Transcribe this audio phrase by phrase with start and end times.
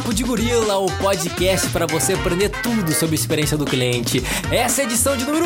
[0.00, 4.24] Papo de Gorila, o podcast para você aprender tudo sobre a experiência do cliente.
[4.50, 5.44] Essa é a edição de número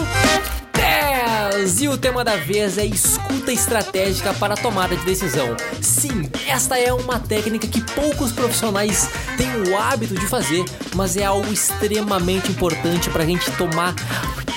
[0.72, 1.80] 10!
[1.80, 5.56] E o tema da vez é escuta estratégica para tomada de decisão.
[5.82, 11.24] Sim, esta é uma técnica que poucos profissionais têm o hábito de fazer, mas é
[11.24, 13.92] algo extremamente importante para a gente tomar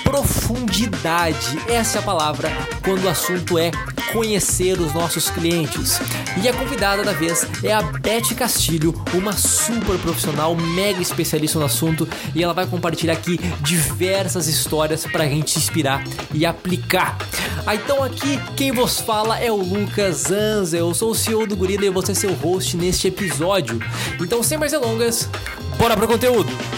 [0.04, 1.57] profundidade.
[1.68, 2.51] Essa é a palavra
[2.83, 3.71] quando o assunto é
[4.11, 6.00] conhecer os nossos clientes.
[6.42, 11.66] E a convidada da vez é a Beth Castilho, uma super profissional, mega especialista no
[11.66, 17.18] assunto, e ela vai compartilhar aqui diversas histórias para a gente inspirar e aplicar.
[17.66, 21.55] Ah, então aqui quem vos fala é o Lucas Anza, eu sou o CEO do
[21.55, 23.80] Gorila e você ser o host neste episódio.
[24.21, 25.30] Então sem mais delongas,
[25.78, 26.76] bora pro conteúdo!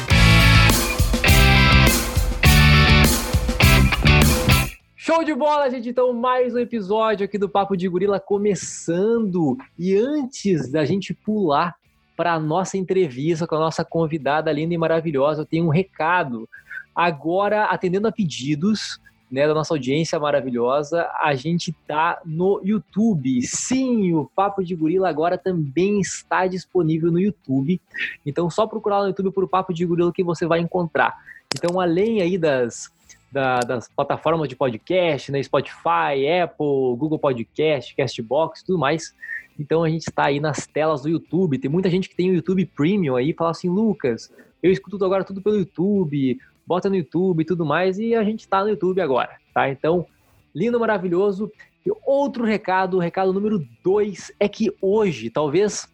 [5.09, 5.89] Show de bola, gente!
[5.89, 9.57] Então, mais um episódio aqui do Papo de Gorila começando.
[9.75, 11.75] E antes da gente pular
[12.15, 16.47] para a nossa entrevista com a nossa convidada linda e maravilhosa, eu tenho um recado.
[16.95, 23.41] Agora, atendendo a pedidos né, da nossa audiência maravilhosa, a gente tá no YouTube.
[23.41, 27.81] Sim, o Papo de Gorila agora também está disponível no YouTube.
[28.23, 31.17] Então, só procurar no YouTube por Papo de Gorila que você vai encontrar.
[31.55, 32.91] Então, além aí das
[33.31, 35.41] da, das plataformas de podcast, né?
[35.41, 39.15] Spotify, Apple, Google Podcast, Castbox, tudo mais.
[39.59, 41.57] Então a gente está aí nas telas do YouTube.
[41.59, 45.23] Tem muita gente que tem o YouTube Premium aí, fala assim, Lucas, eu escuto agora
[45.23, 49.01] tudo pelo YouTube, bota no YouTube e tudo mais, e a gente está no YouTube
[49.01, 49.69] agora, tá?
[49.69, 50.05] Então,
[50.53, 51.51] lindo, maravilhoso.
[51.85, 55.87] E outro recado, recado número dois, é que hoje, talvez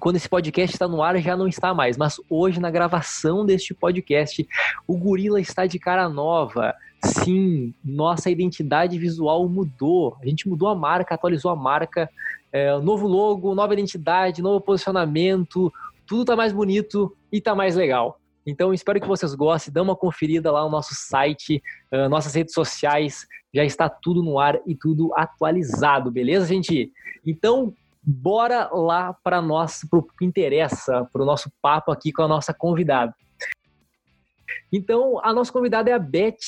[0.00, 3.74] quando esse podcast está no ar já não está mais, mas hoje na gravação deste
[3.74, 4.46] podcast,
[4.86, 6.74] o Gorila está de cara nova.
[7.04, 10.16] Sim, nossa identidade visual mudou.
[10.22, 12.08] A gente mudou a marca, atualizou a marca,
[12.52, 15.72] é, novo logo, nova identidade, novo posicionamento,
[16.06, 18.18] tudo está mais bonito e está mais legal.
[18.46, 19.72] Então, espero que vocês gostem.
[19.72, 21.62] Dê uma conferida lá no nosso site,
[21.92, 23.26] uh, nossas redes sociais.
[23.52, 26.90] Já está tudo no ar e tudo atualizado, beleza, gente?
[27.26, 27.74] Então,
[28.10, 32.28] bora lá para nós, para o que interessa, para o nosso papo aqui com a
[32.28, 33.14] nossa convidada.
[34.72, 36.38] Então, a nossa convidada é a Beth.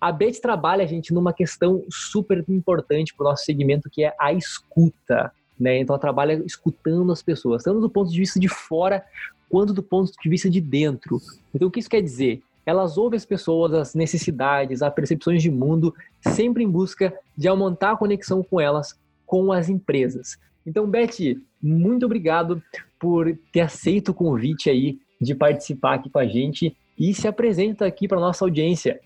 [0.00, 4.32] A Beth trabalha, gente, numa questão super importante para o nosso segmento, que é a
[4.32, 5.30] escuta.
[5.60, 5.80] Né?
[5.80, 9.04] Então, ela trabalha escutando as pessoas, tanto do ponto de vista de fora
[9.50, 11.20] quanto do ponto de vista de dentro.
[11.54, 12.42] Então, o que isso quer dizer?
[12.64, 17.92] Elas ouvem as pessoas, as necessidades, as percepções de mundo, sempre em busca de aumentar
[17.92, 20.38] a conexão com elas, com as empresas.
[20.66, 22.62] Então, Beth, muito obrigado
[22.98, 27.86] por ter aceito o convite aí de participar aqui com a gente e se apresenta
[27.86, 29.00] aqui para nossa audiência.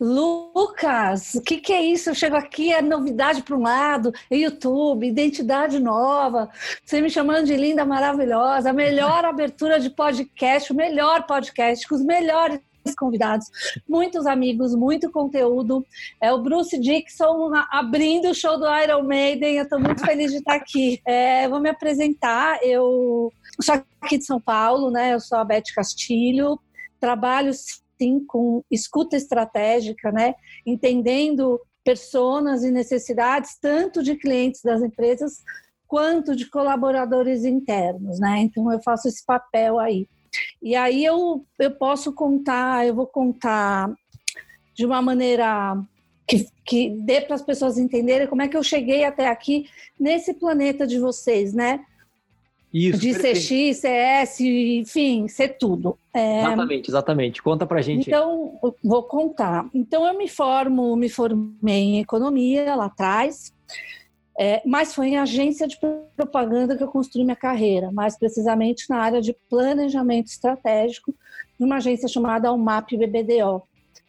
[0.00, 2.10] Lucas, o que, que, é isso?
[2.10, 6.50] Eu chego aqui, é novidade para um lado, YouTube, identidade nova,
[6.84, 11.94] você me chamando de linda, maravilhosa, a melhor abertura de podcast, o melhor podcast, com
[11.94, 12.58] os melhores
[13.04, 13.46] convidados,
[13.86, 15.84] muitos amigos, muito conteúdo.
[16.20, 19.56] É o Bruce Dixon abrindo o show do Iron Maiden.
[19.56, 21.00] Eu estou muito feliz de estar aqui.
[21.06, 22.58] É, vou me apresentar.
[22.62, 25.12] Eu sou aqui de São Paulo, né?
[25.12, 26.58] Eu sou a Beth Castilho.
[26.98, 30.34] Trabalho sim com escuta estratégica, né?
[30.66, 35.42] Entendendo personas e necessidades tanto de clientes das empresas
[35.86, 38.40] quanto de colaboradores internos, né?
[38.40, 40.08] Então eu faço esse papel aí.
[40.62, 43.92] E aí eu, eu posso contar, eu vou contar
[44.74, 45.76] de uma maneira
[46.26, 49.68] que, que dê para as pessoas entenderem como é que eu cheguei até aqui
[49.98, 51.84] nesse planeta de vocês, né?
[52.72, 53.38] Isso, de perfeito.
[53.38, 55.96] CX, CS, enfim, ser tudo.
[56.12, 56.40] É...
[56.40, 57.42] Exatamente, exatamente.
[57.42, 58.08] Conta pra gente.
[58.08, 59.68] Então, vou contar.
[59.72, 63.54] Então, eu me formo, me formei em economia lá atrás.
[64.38, 65.78] É, mas foi em agência de
[66.16, 71.14] propaganda que eu construí minha carreira, mais precisamente na área de planejamento estratégico,
[71.58, 73.62] numa agência chamada UMAP BBDO.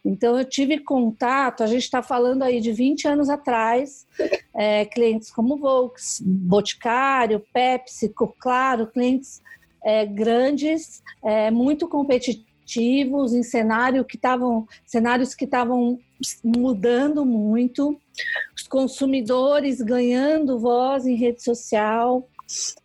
[0.04, 4.06] Então, eu tive contato, a gente está falando aí de 20 anos atrás,
[4.54, 9.42] é, clientes como Volks, Boticário, Pepsi, Claro, clientes
[9.84, 15.98] é, grandes, é, muito competitivos, em cenário que tavam, cenários que estavam
[16.42, 18.00] mudando muito,
[18.56, 22.28] os consumidores ganhando voz em rede social,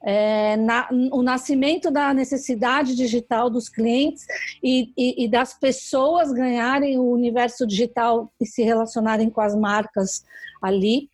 [0.01, 4.25] é, na, o nascimento da necessidade digital dos clientes
[4.63, 10.25] e, e, e, das pessoas ganharem o universo digital e se relacionarem com as marcas
[10.61, 11.09] ali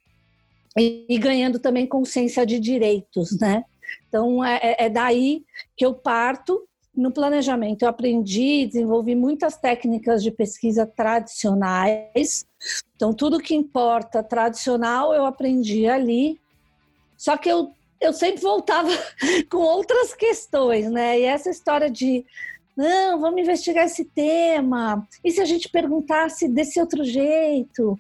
[0.78, 3.66] e, e ganhando também consciência de direitos, né?
[4.08, 5.44] Então é, é, é daí
[5.76, 6.67] que eu parto
[6.98, 12.46] no planejamento, eu aprendi e desenvolvi muitas técnicas de pesquisa tradicionais.
[12.96, 16.40] Então, tudo que importa tradicional eu aprendi ali.
[17.16, 18.90] Só que eu eu sempre voltava
[19.50, 21.20] com outras questões, né?
[21.20, 22.24] E essa história de
[22.78, 25.08] não, vamos investigar esse tema.
[25.24, 28.00] E se a gente perguntasse desse outro jeito?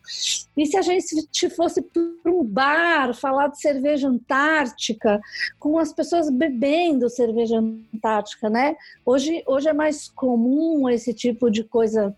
[0.56, 5.20] E se a gente fosse para um bar falar de cerveja antártica,
[5.58, 8.76] com as pessoas bebendo cerveja antártica, né?
[9.04, 12.16] Hoje, hoje é mais comum esse tipo de coisa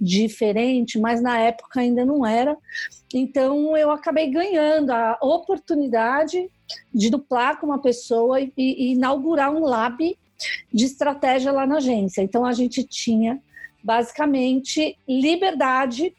[0.00, 2.58] diferente, mas na época ainda não era.
[3.14, 6.50] Então eu acabei ganhando a oportunidade
[6.92, 10.18] de duplar com uma pessoa e, e inaugurar um lab
[10.72, 12.22] de estratégia lá na agência.
[12.22, 13.40] Então a gente tinha
[13.82, 16.14] basicamente liberdade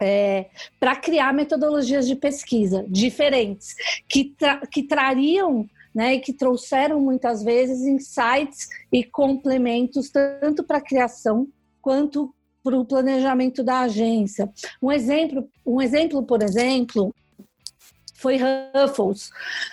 [0.00, 0.46] é,
[0.80, 3.74] para criar metodologias de pesquisa diferentes
[4.08, 10.78] que, tra que trariam né, e que trouxeram muitas vezes insights e complementos tanto para
[10.78, 11.46] a criação
[11.80, 14.50] quanto para o planejamento da agência.
[14.82, 17.14] Um exemplo, um exemplo, por exemplo,
[18.14, 19.30] foi Ruffles.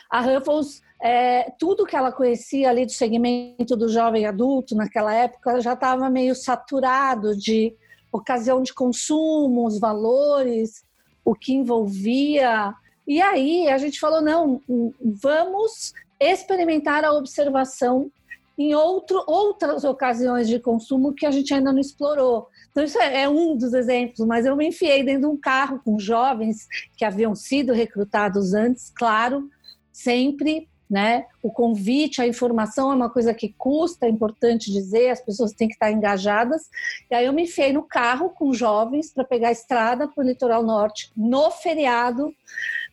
[0.09, 5.59] A Ruffles é, tudo que ela conhecia ali do segmento do jovem adulto naquela época
[5.59, 7.75] já estava meio saturado de
[8.11, 10.83] ocasião de consumo, os valores,
[11.25, 12.73] o que envolvia.
[13.07, 14.61] E aí a gente falou: não,
[15.01, 18.11] vamos experimentar a observação
[18.55, 22.47] em outro, outras ocasiões de consumo que a gente ainda não explorou.
[22.69, 25.81] Então, isso é, é um dos exemplos, mas eu me enfiei dentro de um carro
[25.83, 29.49] com jovens que haviam sido recrutados antes, claro,
[29.91, 31.25] sempre né?
[31.41, 35.69] O convite, a informação é uma coisa que custa, é importante dizer, as pessoas têm
[35.69, 36.69] que estar engajadas.
[37.09, 40.27] E aí eu me enfiei no carro com jovens para pegar a estrada para o
[40.27, 42.35] litoral norte no feriado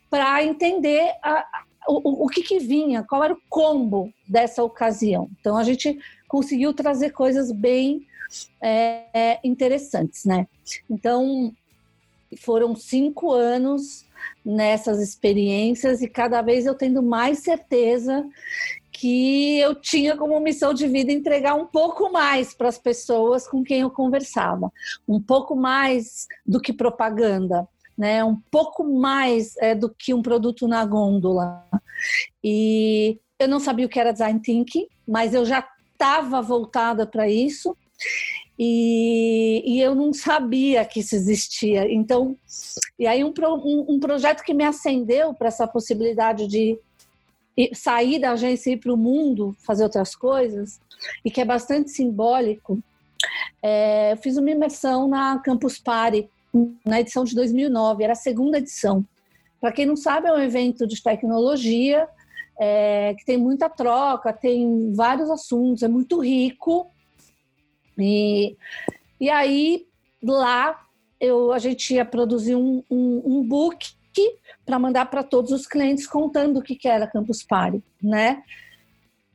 [0.09, 1.45] para entender a,
[1.89, 5.29] o, o que, que vinha, qual era o combo dessa ocasião.
[5.41, 5.99] Então a gente
[6.29, 8.06] conseguiu trazer coisas bem
[8.62, 10.47] é, é interessantes, né?
[10.89, 11.53] Então
[12.37, 14.06] foram cinco anos
[14.45, 18.27] nessas experiências e cada vez eu tendo mais certeza
[18.91, 23.63] que eu tinha como missão de vida entregar um pouco mais para as pessoas com
[23.63, 24.73] quem eu conversava,
[25.07, 28.25] um pouco mais do que propaganda, né?
[28.25, 31.65] Um pouco mais é, do que um produto na gôndola.
[32.43, 37.29] E eu não sabia o que era design thinking, mas eu já estava voltada para
[37.29, 37.77] isso.
[38.59, 41.91] E, e, eu não sabia que isso existia.
[41.93, 42.37] Então,
[42.99, 46.77] e aí um, um, um projeto que me acendeu para essa possibilidade de
[47.73, 50.81] sair da agência e ir para o mundo, fazer outras coisas,
[51.25, 52.81] e que é bastante simbólico,
[53.63, 56.29] é, eu fiz uma imersão na Campus Party,
[56.85, 59.05] na edição de 2009, era a segunda edição.
[59.61, 62.09] Para quem não sabe, é um evento de tecnologia,
[62.59, 66.91] é, que tem muita troca, tem vários assuntos, é muito rico,
[67.99, 68.56] e,
[69.21, 69.87] e aí,
[70.23, 70.87] lá,
[71.21, 73.93] eu, a gente ia produzir um, um, um book
[74.65, 78.43] para mandar para todos os clientes contando o que, que era Campus Party, né?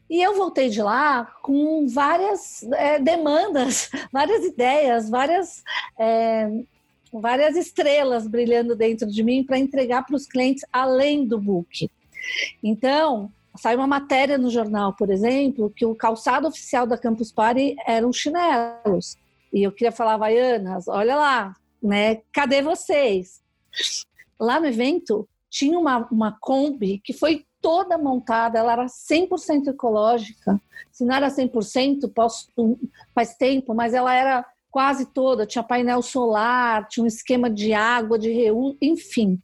[0.09, 5.63] E eu voltei de lá com várias é, demandas, várias ideias, várias,
[5.97, 6.49] é,
[7.11, 11.89] várias estrelas brilhando dentro de mim para entregar para os clientes além do book.
[12.61, 17.75] Então, Saiu uma matéria no jornal, por exemplo, que o calçado oficial da Campus Party
[17.85, 19.17] eram chinelos.
[19.53, 22.21] E eu queria falar, Havaianas, olha lá, né?
[22.31, 23.41] Cadê vocês?
[24.39, 30.59] Lá no evento tinha uma, uma Kombi que foi toda montada, ela era 100% ecológica.
[30.91, 32.49] Se não era 100%, posso,
[33.15, 35.45] faz tempo, mas ela era quase toda.
[35.45, 39.39] Tinha painel solar, tinha um esquema de água, de reuso, enfim.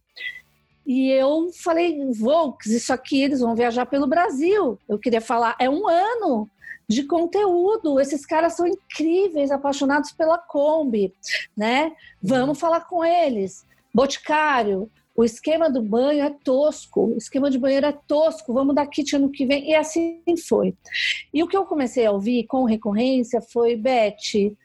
[0.92, 4.76] E eu falei, Volks, isso aqui eles vão viajar pelo Brasil.
[4.88, 6.50] Eu queria falar, é um ano
[6.88, 8.00] de conteúdo.
[8.00, 11.14] Esses caras são incríveis, apaixonados pela Kombi,
[11.56, 11.92] né?
[12.20, 13.64] Vamos falar com eles.
[13.94, 18.88] Boticário, o esquema do banho é tosco, o esquema de banheiro é tosco, vamos dar
[18.88, 19.70] kit ano que vem.
[19.70, 20.74] E assim foi.
[21.32, 24.56] E o que eu comecei a ouvir com recorrência foi, Beth,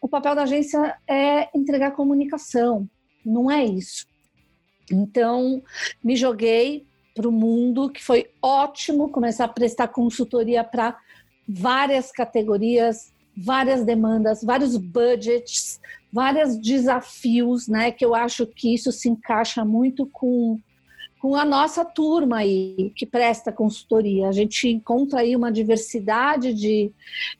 [0.00, 2.88] o papel da agência é entregar comunicação,
[3.24, 4.10] não é isso.
[4.90, 5.62] Então,
[6.02, 10.96] me joguei para o mundo, que foi ótimo começar a prestar consultoria para
[11.48, 15.80] várias categorias, várias demandas, vários budgets,
[16.12, 17.90] vários desafios, né?
[17.90, 20.58] Que eu acho que isso se encaixa muito com,
[21.20, 24.28] com a nossa turma aí que presta consultoria.
[24.28, 26.92] A gente encontra aí uma diversidade de,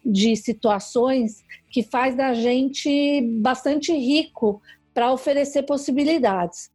[0.04, 4.60] de situações que faz da gente bastante rico
[4.94, 6.71] para oferecer possibilidades.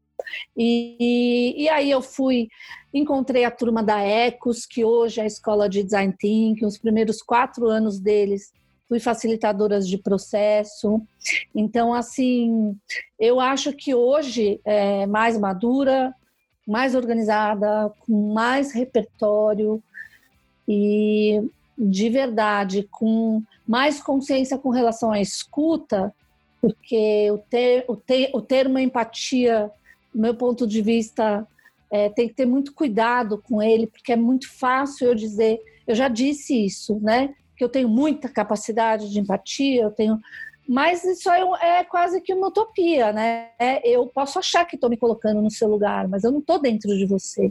[0.55, 2.47] E, e, aí eu fui,
[2.93, 7.21] encontrei a turma da Ecos, que hoje é a escola de design thinking, os primeiros
[7.21, 8.51] quatro anos deles
[8.88, 11.01] fui facilitadoras de processo.
[11.53, 12.75] Então, assim,
[13.19, 16.13] eu acho que hoje, é, mais madura,
[16.65, 19.81] mais organizada, com mais repertório
[20.67, 21.41] e
[21.77, 26.13] de verdade com mais consciência com relação à escuta,
[26.59, 29.69] porque o, ter, o, ter, o termo empatia,
[30.19, 31.47] meu ponto de vista,
[31.91, 35.95] é, tem que ter muito cuidado com ele, porque é muito fácil eu dizer, eu
[35.95, 37.33] já disse isso, né?
[37.55, 40.19] Que eu tenho muita capacidade de empatia, eu tenho.
[40.67, 43.50] Mas isso é, é quase que uma utopia, né?
[43.57, 46.59] É, eu posso achar que estou me colocando no seu lugar, mas eu não estou
[46.59, 47.45] dentro de você.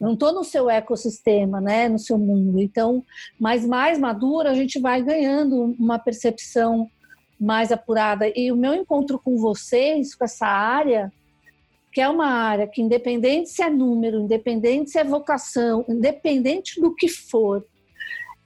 [0.00, 1.88] Eu não estou no seu ecossistema, né?
[1.88, 2.60] No seu mundo.
[2.60, 3.04] Então,
[3.38, 6.90] mais mais madura, a gente vai ganhando uma percepção
[7.38, 8.26] mais apurada.
[8.34, 11.12] E o meu encontro com vocês, com essa área,
[11.96, 16.94] que é uma área que, independente se é número, independente se é vocação, independente do
[16.94, 17.64] que for,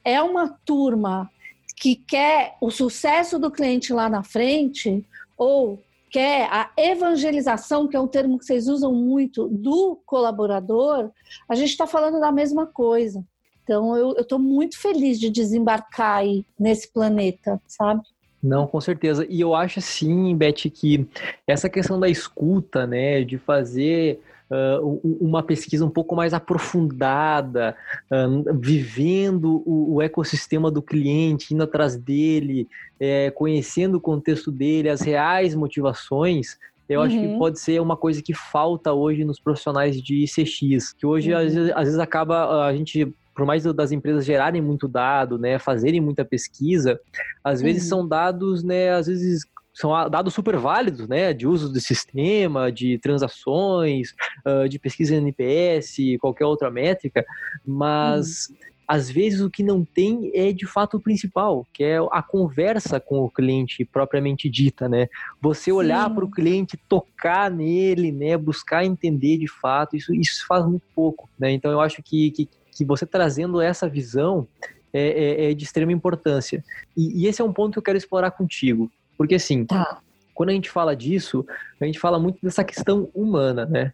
[0.04, 1.28] é uma turma
[1.76, 5.04] que quer o sucesso do cliente lá na frente,
[5.36, 11.10] ou quer a evangelização, que é um termo que vocês usam muito, do colaborador,
[11.48, 13.26] a gente está falando da mesma coisa.
[13.64, 18.02] Então, eu estou muito feliz de desembarcar aí nesse planeta, sabe?
[18.42, 19.26] Não, com certeza.
[19.28, 21.06] E eu acho assim, Beth, que
[21.46, 24.20] essa questão da escuta, né, de fazer
[24.50, 27.76] uh, uma pesquisa um pouco mais aprofundada,
[28.10, 32.66] uh, vivendo o, o, ecossistema do cliente, indo atrás dele,
[32.98, 36.58] é, conhecendo o contexto dele, as reais motivações,
[36.90, 37.06] eu uhum.
[37.06, 37.38] acho que uhum.
[37.38, 41.38] pode ser uma coisa que falta hoje nos profissionais de CX, que hoje uhum.
[41.38, 45.58] às, vezes, às, vezes, acaba a gente por mais das empresas gerarem muito dado, né,
[45.58, 47.00] fazerem muita pesquisa,
[47.42, 47.88] às vezes uhum.
[47.88, 52.98] são dados, né, às vezes são dados super válidos, né, de uso do sistema, de
[52.98, 54.14] transações,
[54.46, 57.24] uh, de pesquisa NPS, qualquer outra métrica,
[57.66, 58.56] mas uhum.
[58.86, 63.00] às vezes o que não tem é de fato o principal, que é a conversa
[63.00, 65.08] com o cliente propriamente dita, né?
[65.40, 70.66] Você olhar para o cliente, tocar nele, né, buscar entender de fato, isso, isso faz
[70.66, 71.50] muito pouco, né?
[71.52, 74.46] Então eu acho que, que que você trazendo essa visão
[74.92, 76.64] é, é, é de extrema importância.
[76.96, 78.90] E, e, esse é um ponto que eu quero explorar contigo.
[79.16, 80.00] Porque, assim, tá.
[80.34, 81.46] quando a gente fala disso,
[81.80, 83.92] a gente fala muito dessa questão humana, né?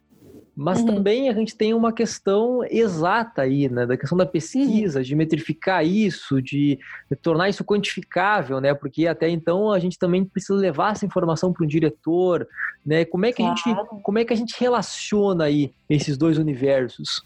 [0.59, 0.87] Mas uhum.
[0.87, 3.85] também a gente tem uma questão exata aí, né?
[3.85, 5.05] Da questão da pesquisa, uhum.
[5.05, 6.79] de metrificar isso, de
[7.21, 8.73] tornar isso quantificável, né?
[8.73, 12.47] Porque até então a gente também precisa levar essa informação para um diretor,
[12.83, 13.05] né?
[13.05, 13.53] Como é que claro.
[13.53, 17.23] a gente, como é que a gente relaciona aí esses dois universos?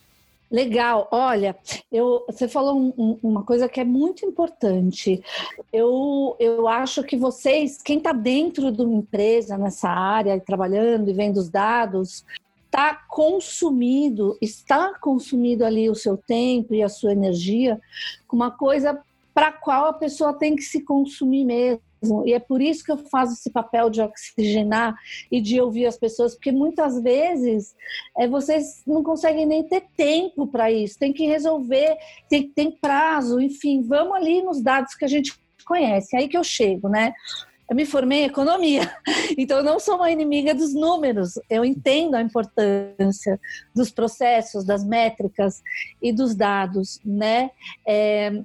[0.51, 1.55] Legal, olha,
[1.89, 5.23] eu, você falou um, uma coisa que é muito importante.
[5.71, 11.13] Eu, eu acho que vocês, quem está dentro de uma empresa nessa área, trabalhando e
[11.13, 12.25] vendo os dados,
[12.65, 17.79] está consumido, está consumido ali o seu tempo e a sua energia
[18.27, 19.01] com uma coisa
[19.33, 21.81] para a qual a pessoa tem que se consumir mesmo
[22.25, 24.95] e é por isso que eu faço esse papel de oxigenar
[25.31, 27.75] e de ouvir as pessoas, porque muitas vezes
[28.17, 31.95] é, vocês não conseguem nem ter tempo para isso, tem que resolver,
[32.27, 36.15] tem, tem prazo, enfim, vamos ali nos dados que a gente conhece.
[36.15, 37.13] Aí que eu chego, né?
[37.69, 38.81] Eu me formei em economia,
[39.37, 41.39] então eu não sou uma inimiga dos números.
[41.49, 43.39] Eu entendo a importância
[43.73, 45.61] dos processos, das métricas
[46.01, 47.49] e dos dados, né?
[47.87, 48.43] É,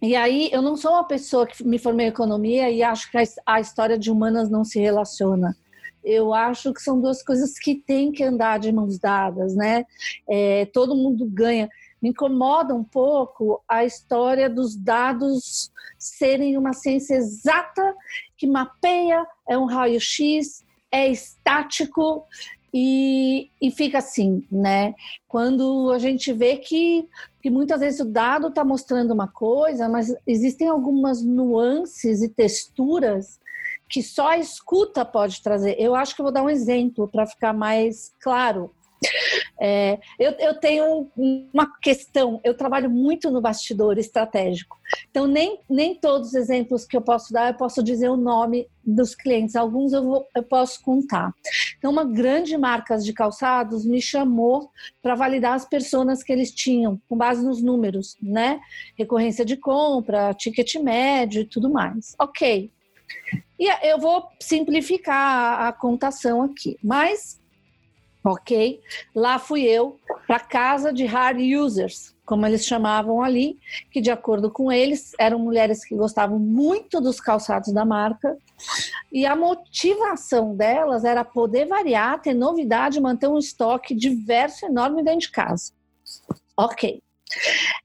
[0.00, 3.18] e aí, eu não sou uma pessoa que me formei em economia e acho que
[3.44, 5.56] a história de humanas não se relaciona.
[6.04, 9.84] Eu acho que são duas coisas que têm que andar de mãos dadas, né?
[10.28, 11.68] É, todo mundo ganha.
[12.00, 17.94] Me incomoda um pouco a história dos dados serem uma ciência exata
[18.36, 22.24] que mapeia, é um raio-x, é estático
[22.72, 24.94] e, e fica assim, né?
[25.26, 27.08] Quando a gente vê que,
[27.42, 33.38] que muitas vezes o dado está mostrando uma coisa, mas existem algumas nuances e texturas
[33.88, 35.76] que só a escuta pode trazer.
[35.78, 38.70] Eu acho que eu vou dar um exemplo para ficar mais claro.
[39.60, 41.10] É, eu, eu, tenho
[41.52, 44.78] uma questão, eu trabalho muito no bastidor estratégico.
[45.10, 48.68] Então, nem, nem todos os exemplos que eu posso dar, eu posso dizer o nome
[48.84, 49.56] dos clientes.
[49.56, 51.32] Alguns eu, vou, eu posso contar.
[51.76, 54.70] Então, uma grande marca de calçados me chamou
[55.02, 58.60] para validar as pessoas que eles tinham, com base nos números, né?
[58.96, 62.14] Recorrência de compra, ticket médio e tudo mais.
[62.18, 62.70] Ok.
[63.58, 67.40] E eu vou simplificar a contação aqui, mas
[68.24, 68.80] ok?
[69.14, 73.58] Lá fui eu para casa de hard users, como eles chamavam ali,
[73.90, 78.36] que de acordo com eles eram mulheres que gostavam muito dos calçados da marca
[79.12, 85.20] e a motivação delas era poder variar, ter novidade, manter um estoque diverso, enorme dentro
[85.20, 85.72] de casa.
[86.56, 87.02] Ok.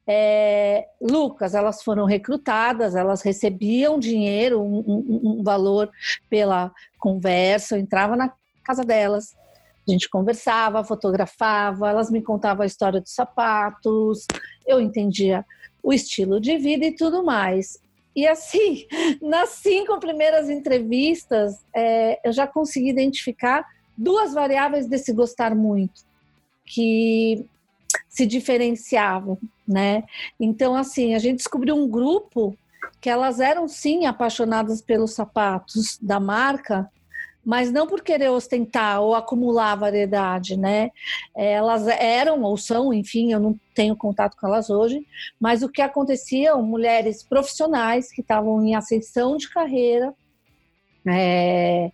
[0.08, 5.92] É, Lucas, elas foram recrutadas, elas recebiam dinheiro, um, um, um valor
[6.30, 9.36] pela conversa, eu entrava na casa delas,
[9.88, 14.25] A gente conversava, fotografava, elas me contavam a história dos sapatos,
[14.66, 15.46] eu entendia
[15.82, 17.80] o estilo de vida e tudo mais.
[18.16, 18.88] E assim,
[19.22, 23.66] nas cinco primeiras entrevistas, é, eu já consegui identificar
[23.98, 26.02] duas variáveis desse gostar muito,
[26.66, 27.46] que
[28.08, 29.38] se diferenciavam,
[29.68, 30.04] né?
[30.40, 32.56] Então, assim, a gente descobriu um grupo
[33.02, 36.90] que elas eram sim apaixonadas pelos sapatos da marca,
[37.45, 40.91] mas não por querer ostentar ou acumular variedade, né?
[41.35, 45.05] Elas eram ou são, enfim, eu não tenho contato com elas hoje,
[45.39, 50.13] mas o que acontecia, mulheres profissionais que estavam em ascensão de carreira
[51.05, 51.91] é,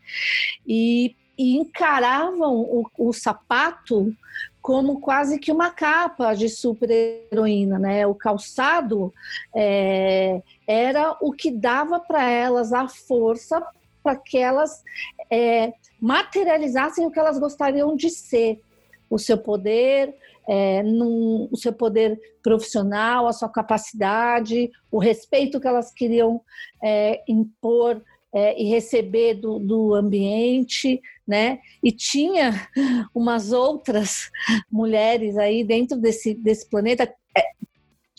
[0.68, 4.16] e, e, encaravam o, o sapato
[4.62, 8.06] como quase que uma capa de super-heroína, né?
[8.06, 9.12] O calçado
[9.56, 13.66] é, era o que dava para elas a força
[14.04, 14.84] para que elas
[15.30, 18.62] é, materializassem o que elas gostariam de ser,
[19.10, 20.16] o seu poder,
[20.48, 26.42] é, num, o seu poder profissional, a sua capacidade, o respeito que elas queriam
[26.82, 28.02] é, impor
[28.34, 31.60] é, e receber do, do, ambiente, né?
[31.84, 32.68] E tinha
[33.14, 34.30] umas outras
[34.72, 37.04] mulheres aí dentro desse, desse planeta
[37.36, 37.42] é,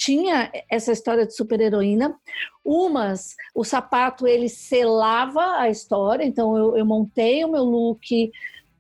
[0.01, 2.19] tinha essa história de super-heroína.
[2.65, 8.33] Umas, o sapato ele selava a história, então eu, eu montei o meu look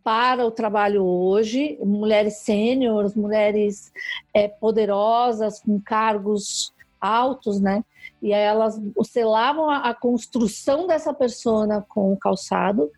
[0.02, 3.92] para o trabalho hoje, mulheres sêniores, mulheres
[4.32, 7.84] é, poderosas, com cargos altos, né?
[8.22, 12.90] E elas selavam a, a construção dessa persona com o calçado.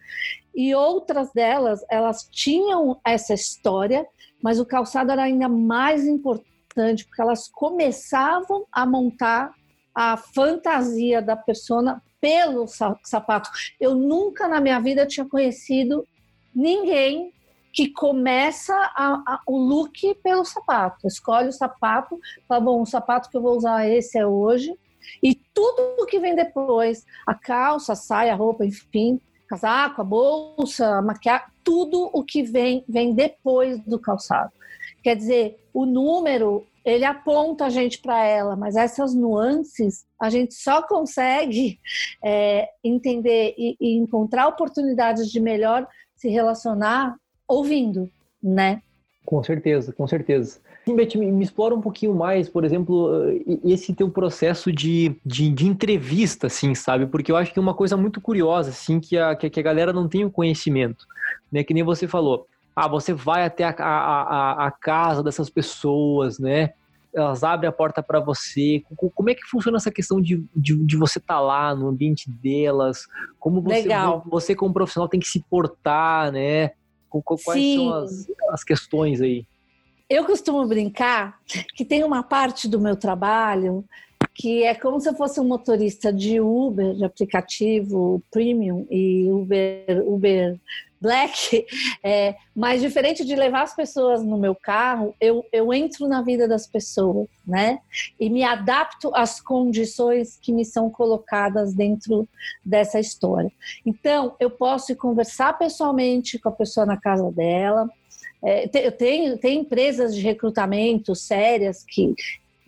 [0.54, 4.06] E outras delas, elas tinham essa história,
[4.40, 9.52] mas o calçado era ainda mais importante porque elas começavam a montar
[9.94, 12.66] a fantasia da persona pelo
[13.02, 13.50] sapato.
[13.80, 16.06] Eu nunca na minha vida tinha conhecido
[16.54, 17.32] ninguém
[17.72, 21.06] que começa a, a, o look pelo sapato.
[21.06, 24.74] Escolhe o sapato, fala, bom, o sapato que eu vou usar esse é hoje.
[25.22, 30.04] E tudo o que vem depois, a calça, a saia, a roupa, enfim, casaco, a
[30.04, 34.52] bolsa, a maquiagem, tudo o que vem, vem depois do calçado.
[35.02, 40.54] Quer dizer, o número ele aponta a gente para ela, mas essas nuances a gente
[40.54, 41.78] só consegue
[42.22, 45.86] é, entender e, e, encontrar oportunidades de melhor
[46.16, 48.10] se relacionar ouvindo,
[48.42, 48.82] né?
[49.24, 50.60] Com certeza, com certeza.
[50.84, 53.08] Beth, me, me explora um pouquinho mais, por exemplo,
[53.64, 57.06] esse teu processo de, de, de, entrevista, assim, sabe?
[57.06, 59.92] Porque eu acho que é uma coisa muito curiosa, assim, que a, que a galera
[59.92, 61.06] não tem o conhecimento,
[61.52, 61.62] né?
[61.62, 66.72] Que nem você falou ah, você vai até a, a, a, casa dessas pessoas, né?
[67.14, 68.82] Elas abrem a porta para você.
[69.14, 72.30] Como é que funciona essa questão de, de, de você estar tá lá no ambiente
[72.30, 73.06] delas?
[73.38, 74.24] Como você, Legal.
[74.26, 76.70] você como profissional tem que se portar, né?
[77.10, 77.76] Quais Sim.
[77.76, 79.46] são as, as questões aí?
[80.08, 81.38] Eu costumo brincar
[81.74, 83.84] que tem uma parte do meu trabalho
[84.34, 90.58] que é como se fosse um motorista de Uber, de aplicativo premium e Uber, Uber
[91.02, 91.66] Black,
[92.02, 96.46] é, mas diferente de levar as pessoas no meu carro, eu, eu entro na vida
[96.46, 97.80] das pessoas, né?
[98.18, 102.26] E me adapto às condições que me são colocadas dentro
[102.64, 103.50] dessa história.
[103.84, 107.90] Então, eu posso conversar pessoalmente com a pessoa na casa dela.
[108.44, 112.14] É, tenho, tem empresas de recrutamento sérias que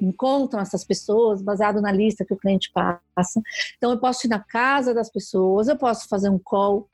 [0.00, 3.40] encontram essas pessoas baseado na lista que o cliente passa.
[3.76, 6.88] Então, eu posso ir na casa das pessoas, eu posso fazer um call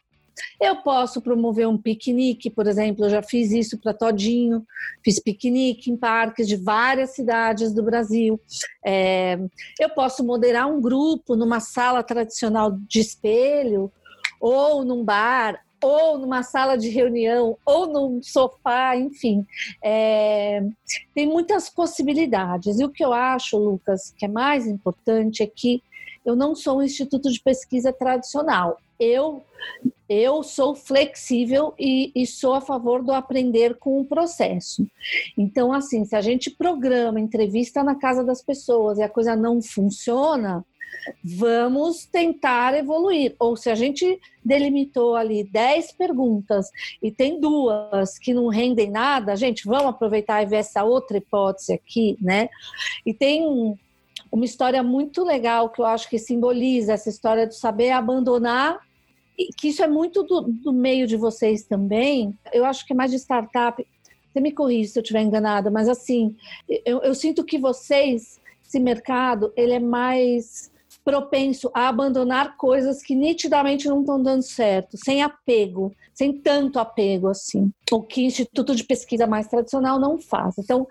[0.61, 4.65] eu posso promover um piquenique, por exemplo, eu já fiz isso para Todinho,
[5.05, 8.41] fiz piquenique em parques de várias cidades do Brasil.
[8.85, 9.39] É,
[9.79, 13.93] eu posso moderar um grupo numa sala tradicional de espelho,
[14.41, 19.47] ou num bar, ou numa sala de reunião, ou num sofá, enfim.
[19.83, 20.62] É,
[21.14, 22.79] tem muitas possibilidades.
[22.79, 25.83] E o que eu acho, Lucas, que é mais importante é que
[26.25, 28.79] eu não sou um instituto de pesquisa tradicional.
[28.99, 29.43] Eu
[30.09, 34.85] eu sou flexível e, e, sou a favor do aprender com o processo.
[35.38, 39.62] Então, assim, se a gente programa entrevista na casa das pessoas e a coisa não
[39.62, 40.64] funciona,
[41.24, 43.35] vamos tentar evoluir.
[43.38, 46.70] Ou se a gente delimitou ali 10 perguntas
[47.03, 51.72] e tem duas que não rendem nada, gente, vamos aproveitar e ver essa outra hipótese
[51.72, 52.48] aqui, né?
[53.05, 53.76] E tem um,
[54.31, 58.81] uma história muito legal que eu acho que simboliza essa história do saber abandonar
[59.57, 62.37] que isso é muito do, do, meio de vocês também.
[62.53, 63.85] Eu acho que é mais de startup.
[64.33, 66.37] Você me corrija se eu estiver enganada, mas assim,
[66.85, 70.70] eu, eu sinto que vocês, esse mercado, ele é mais
[71.05, 77.29] propenso a abandonar coisas que nitidamente não estão dando certo, sem apego, sem tanto apego
[77.29, 80.59] assim, o que Instituto de Pesquisa mais tradicional não faz.
[80.59, 80.87] Então,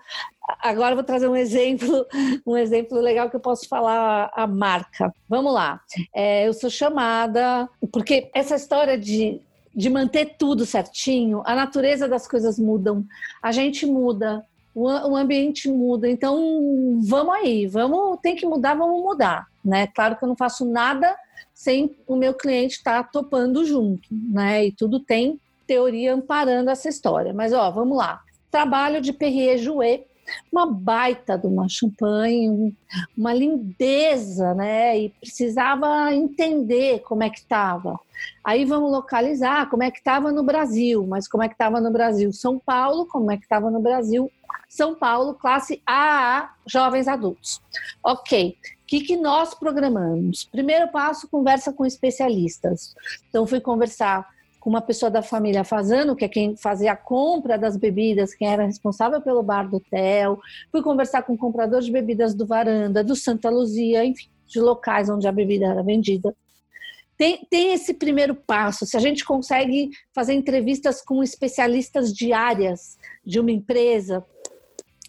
[0.60, 2.06] agora vou trazer um exemplo,
[2.46, 5.14] um exemplo legal que eu posso falar a marca.
[5.28, 5.80] Vamos lá.
[6.14, 9.40] É, eu sou chamada, porque essa história de
[9.74, 13.04] de manter tudo certinho, a natureza das coisas mudam,
[13.40, 14.44] a gente muda,
[14.82, 16.08] o, ambiente muda.
[16.08, 19.86] Então, vamos aí, vamos, tem que mudar, vamos mudar, né?
[19.88, 21.16] Claro que eu não faço nada
[21.54, 24.66] sem o meu cliente estar tá topando junto, né?
[24.66, 27.32] E tudo tem teoria amparando essa história.
[27.32, 28.22] Mas, ó, vamos lá.
[28.50, 30.06] Trabalho de Perrier Jouet,
[30.50, 32.74] uma baita de uma champanhe,
[33.16, 34.98] uma lindeza, né?
[34.98, 37.98] E precisava entender como é que estava.
[38.44, 41.90] Aí vamos localizar como é que estava no Brasil, mas como é que estava no
[41.90, 44.30] Brasil São Paulo, como é que estava no Brasil
[44.68, 47.60] São Paulo, classe AA, jovens adultos.
[48.02, 50.44] Ok, o que, que nós programamos?
[50.44, 52.94] Primeiro passo, conversa com especialistas.
[53.28, 54.28] Então, fui conversar
[54.60, 58.46] com uma pessoa da família fazendo, que é quem fazia a compra das bebidas, quem
[58.46, 60.38] era responsável pelo bar do hotel.
[60.70, 65.08] Fui conversar com o comprador de bebidas do Varanda, do Santa Luzia, enfim, de locais
[65.08, 66.36] onde a bebida era vendida.
[67.16, 68.86] Tem, tem esse primeiro passo.
[68.86, 74.24] Se a gente consegue fazer entrevistas com especialistas diárias de uma empresa,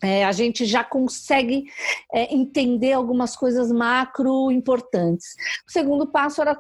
[0.02, 1.66] é, a gente já consegue
[2.12, 5.36] é, entender algumas coisas macro importantes.
[5.68, 6.60] O segundo passo era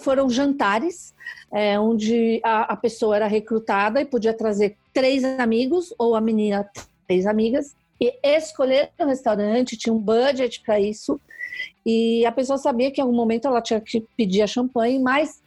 [0.00, 1.14] foram jantares,
[1.52, 6.68] é, onde a, a, pessoa era recrutada e podia trazer três amigos, ou a menina
[7.06, 11.20] três amigas, e escolher o restaurante, tinha um budget para isso,
[11.84, 15.40] e a pessoa sabia que em algum momento ela tinha que pedir a champanhe, mas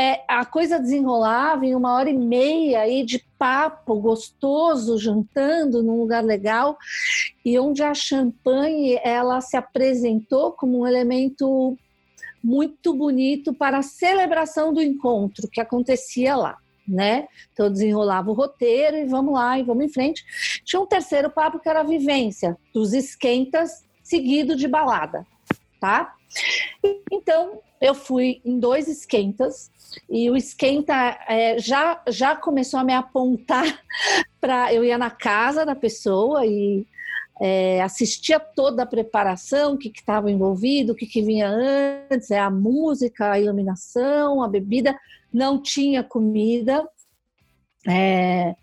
[0.00, 5.98] é, a coisa desenrolava em uma hora e meia aí de papo gostoso, jantando num
[5.98, 6.78] lugar legal,
[7.44, 11.76] e onde a champanhe ela se apresentou como um elemento
[12.42, 16.56] muito bonito para a celebração do encontro que acontecia lá.
[16.88, 17.28] Né?
[17.52, 20.24] Então eu desenrolava o roteiro e vamos lá e vamos em frente.
[20.64, 25.24] Tinha um terceiro papo que era a vivência dos esquentas seguido de balada,
[25.80, 26.16] tá?
[27.12, 29.70] Então eu fui em dois esquentas
[30.08, 30.94] e o esquenta
[31.28, 33.82] é, já já começou a me apontar
[34.40, 36.86] para eu ia na casa da pessoa e
[37.40, 42.38] é, assistia toda a preparação, o que estava envolvido, o que, que vinha antes, é
[42.38, 44.94] a música, a iluminação, a bebida,
[45.32, 46.86] não tinha comida.
[47.88, 48.54] É,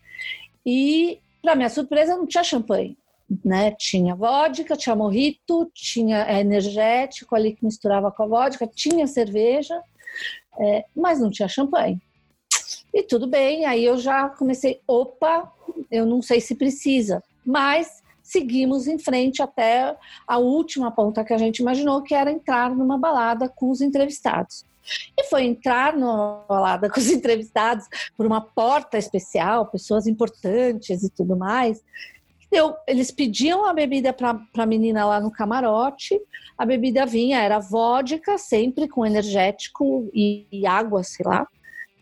[0.63, 2.95] e, para minha surpresa, não tinha champanhe.
[3.43, 3.71] Né?
[3.71, 9.81] Tinha vodka, tinha morrito, tinha energético ali que misturava com a vodka, tinha cerveja,
[10.59, 11.99] é, mas não tinha champanhe.
[12.93, 15.51] E tudo bem, aí eu já comecei, opa,
[15.91, 19.95] eu não sei se precisa, mas seguimos em frente até
[20.27, 24.65] a última ponta que a gente imaginou, que era entrar numa balada com os entrevistados.
[25.17, 27.85] E foi entrar numa balada com os entrevistados
[28.17, 31.81] por uma porta especial, pessoas importantes e tudo mais.
[32.51, 36.19] Eu, eles pediam a bebida para a menina lá no camarote,
[36.57, 41.47] a bebida vinha, era vodka, sempre com energético e, e água, sei lá.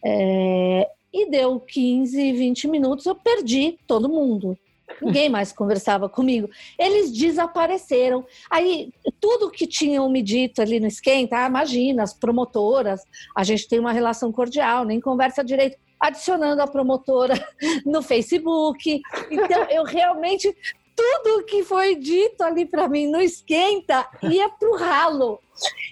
[0.04, 4.58] É, e deu 15, 20 minutos, eu perdi todo mundo.
[5.02, 6.50] Ninguém mais conversava comigo.
[6.78, 8.26] Eles desapareceram.
[8.50, 13.02] Aí, tudo que tinham me dito ali no esquenta, ah, imagina, as promotoras,
[13.36, 15.78] a gente tem uma relação cordial, nem conversa direito.
[16.00, 17.34] Adicionando a promotora
[17.86, 19.02] no Facebook.
[19.32, 20.56] Então, eu realmente
[20.96, 25.40] tudo que foi dito ali para mim no esquenta ia pro ralo.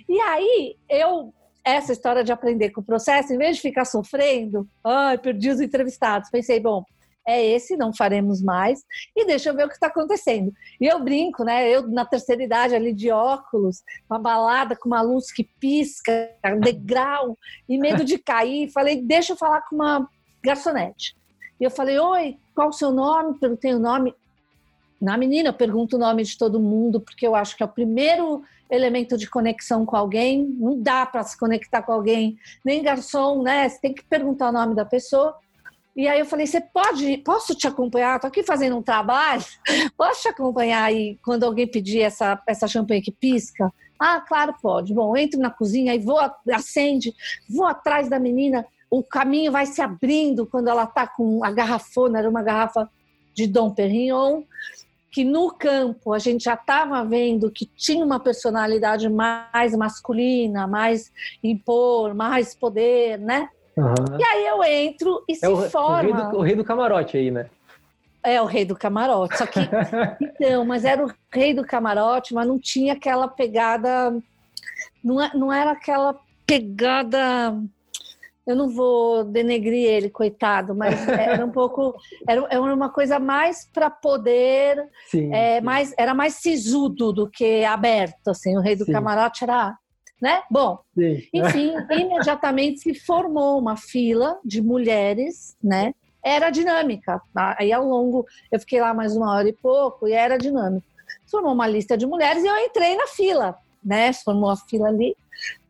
[0.07, 1.33] E aí eu
[1.65, 5.61] essa história de aprender com o processo, em vez de ficar sofrendo, ai, perdi os
[5.61, 6.83] entrevistados, pensei, bom,
[7.25, 8.83] é esse, não faremos mais,
[9.15, 10.53] e deixa eu ver o que está acontecendo.
[10.79, 11.69] E eu brinco, né?
[11.69, 16.29] Eu na terceira idade ali de óculos, uma balada com uma luz que pisca,
[16.61, 20.07] degrau, e medo de cair, falei, deixa eu falar com uma
[20.43, 21.15] garçonete.
[21.59, 23.39] E eu falei, oi, qual o seu nome?
[23.39, 24.13] Perguntei o nome.
[24.99, 27.69] Na menina, eu pergunto o nome de todo mundo, porque eu acho que é o
[27.69, 30.45] primeiro elemento de conexão com alguém.
[30.57, 33.67] Não dá para se conectar com alguém, nem garçom, né?
[33.67, 35.35] Você tem que perguntar o nome da pessoa.
[35.95, 38.15] E aí eu falei, você pode, posso te acompanhar?
[38.15, 39.43] Estou aqui fazendo um trabalho,
[39.95, 43.71] posso te acompanhar aí quando alguém pedir essa, essa champanhe que pisca?
[43.99, 44.93] Ah, claro, pode.
[44.93, 46.19] Bom, entro na cozinha e vou,
[46.51, 47.13] acende,
[47.47, 52.19] vou atrás da menina, o caminho vai se abrindo quando ela está com a garrafona,
[52.19, 52.89] era uma garrafa
[53.33, 54.43] de Dom Perignon,
[55.11, 61.11] que no campo a gente já estava vendo que tinha uma personalidade mais masculina, mais
[61.43, 63.47] impor, mais poder, né?
[63.75, 64.19] Uhum.
[64.19, 66.09] E aí eu entro e é se o, forma.
[66.09, 67.49] O rei, do, o rei, do, camarote aí, né?
[68.23, 69.37] É o rei do camarote.
[69.37, 69.59] Só que.
[70.21, 74.13] então, mas era o rei do camarote, mas não tinha aquela pegada
[75.03, 77.53] não, é, não era aquela pegada
[78.45, 81.95] eu não vou denegrir ele, coitado, mas era um pouco,
[82.27, 85.65] era, era uma coisa mais para poder, sim, é, sim.
[85.65, 88.91] Mais, era mais sisudo do que aberto, assim, o rei do sim.
[88.91, 89.73] camarote era,
[90.23, 90.41] né?
[90.49, 90.79] Bom,
[91.33, 95.93] enfim, imediatamente se formou uma fila de mulheres, né?
[96.23, 100.37] Era dinâmica, aí ao longo, eu fiquei lá mais uma hora e pouco, e era
[100.37, 100.87] dinâmica.
[101.29, 104.13] Formou uma lista de mulheres e eu entrei na fila, né?
[104.13, 105.13] Formou a fila ali,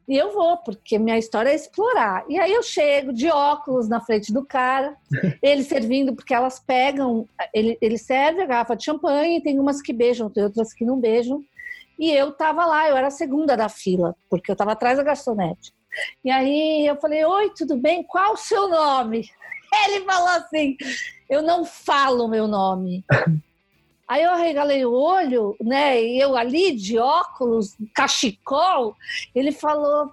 [0.07, 2.23] e eu vou, porque minha história é explorar.
[2.29, 4.95] E aí eu chego de óculos na frente do cara,
[5.41, 9.91] ele servindo, porque elas pegam, ele, ele serve a garrafa de champanhe, tem umas que
[9.91, 11.43] beijam, tem outras que não beijam.
[11.97, 15.03] E eu tava lá, eu era a segunda da fila, porque eu tava atrás da
[15.03, 15.71] garçonete.
[16.23, 18.03] E aí eu falei: Oi, tudo bem?
[18.03, 19.29] Qual o seu nome?
[19.85, 20.75] Ele falou assim:
[21.29, 23.03] Eu não falo meu nome.
[24.05, 25.99] Aí eu arregalei o olho, né?
[26.03, 28.95] E eu ali de óculos, cachecol,
[29.33, 30.11] ele falou: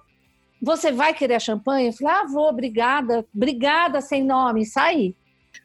[0.61, 1.89] Você vai querer a champanhe?
[1.89, 5.13] Eu falei: Ah, vou, obrigada, obrigada, sem nome, saí.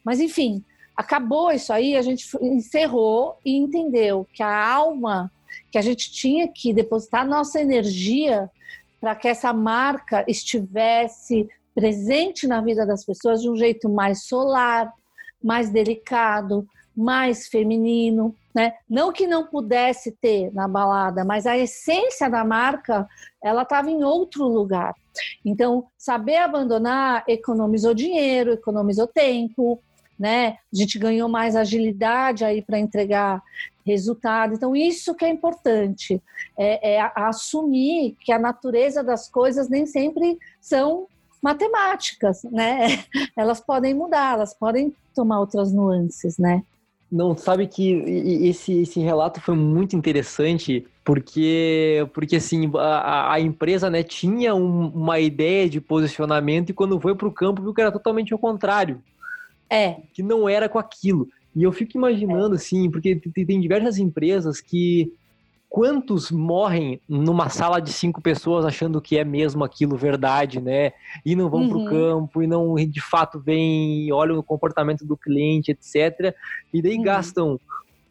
[0.04, 0.62] Mas enfim,
[0.96, 5.30] acabou isso aí, a gente encerrou e entendeu que a alma,
[5.70, 8.50] que a gente tinha que depositar nossa energia
[9.00, 14.92] para que essa marca estivesse presente na vida das pessoas de um jeito mais solar,
[15.42, 16.66] mais delicado,
[16.96, 18.72] mais feminino, né?
[18.88, 23.06] Não que não pudesse ter na balada, mas a essência da marca
[23.44, 24.94] ela estava em outro lugar.
[25.44, 29.78] Então, saber abandonar economizou dinheiro, economizou tempo,
[30.18, 30.56] né?
[30.72, 33.42] A gente ganhou mais agilidade aí para entregar
[33.86, 34.54] resultado.
[34.54, 36.20] Então, isso que é importante,
[36.58, 41.06] é, é assumir que a natureza das coisas nem sempre são
[41.40, 43.04] matemáticas, né?
[43.36, 46.62] Elas podem mudar, elas podem tomar outras nuances, né?
[47.10, 47.92] Não, sabe que
[48.48, 54.88] esse, esse relato foi muito interessante porque, porque assim, a, a empresa né, tinha um,
[54.88, 58.38] uma ideia de posicionamento e quando foi para o campo viu que era totalmente o
[58.38, 59.00] contrário.
[59.70, 59.98] É.
[60.12, 61.28] Que não era com aquilo.
[61.56, 62.58] E eu fico imaginando, é.
[62.58, 65.10] assim, porque tem diversas empresas que
[65.68, 70.92] quantos morrem numa sala de cinco pessoas achando que é mesmo aquilo verdade, né?
[71.24, 71.68] E não vão uhum.
[71.68, 76.34] para o campo, e não de fato vêm, olham o comportamento do cliente, etc.
[76.72, 77.02] E daí uhum.
[77.02, 77.60] gastam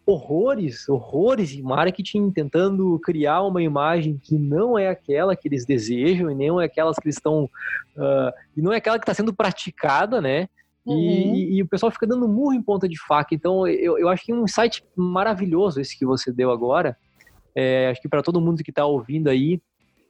[0.05, 6.29] horrores, horrores de marketing tentando criar uma imagem que não é aquela que eles desejam
[6.29, 9.33] e nem é aquelas que eles estão uh, e não é aquela que está sendo
[9.33, 10.47] praticada, né?
[10.85, 11.35] Uhum.
[11.35, 13.33] E, e, o pessoal fica dando murro em ponta de faca.
[13.33, 16.95] Então, eu, eu acho que é um insight maravilhoso esse que você deu agora,
[17.55, 19.61] é, acho que para todo mundo que está ouvindo aí,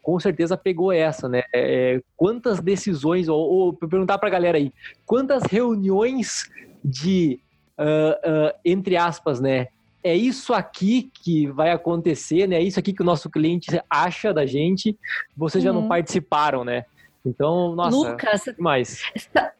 [0.02, 1.44] com certeza pegou essa, né?
[1.54, 4.72] É, quantas decisões, ou, ou perguntar para a galera aí,
[5.06, 6.50] quantas reuniões
[6.84, 7.40] de,
[7.80, 9.68] uh, uh, entre aspas, né?
[10.04, 12.58] É isso aqui que vai acontecer, né?
[12.58, 14.96] É isso aqui que o nosso cliente acha da gente.
[15.36, 15.70] Vocês uhum.
[15.70, 15.88] já não uhum.
[15.88, 16.86] participaram, né?
[17.26, 19.02] Então, nossa, Lucas, mais.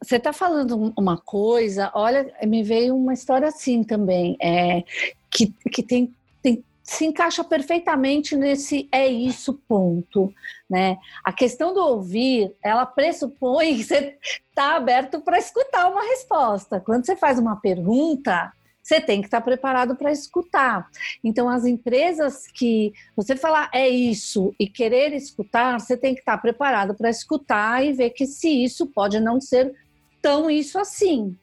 [0.02, 4.84] Você está falando uma coisa, olha, me veio uma história assim também, é,
[5.32, 10.32] que, que tem, tem se encaixa perfeitamente nesse é isso ponto,
[10.70, 10.98] né?
[11.24, 14.16] A questão do ouvir, ela pressupõe que você
[14.50, 16.80] está aberto para escutar uma resposta.
[16.80, 18.54] Quando você faz uma pergunta,
[18.86, 20.88] você tem que estar preparado para escutar.
[21.24, 26.38] Então, as empresas que você falar é isso e querer escutar, você tem que estar
[26.38, 29.74] preparado para escutar e ver que se isso pode não ser
[30.22, 31.36] tão isso assim.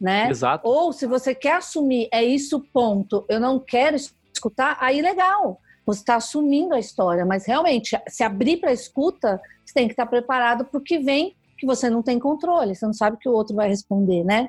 [0.00, 0.28] Né?
[0.28, 0.66] Exato.
[0.66, 3.96] Ou se você quer assumir é isso ponto, eu não quero
[4.34, 9.72] escutar, aí legal, você está assumindo a história, mas realmente, se abrir para escuta, você
[9.72, 12.92] tem que estar preparado para o que vem, que você não tem controle, você não
[12.92, 14.48] sabe o que o outro vai responder, né?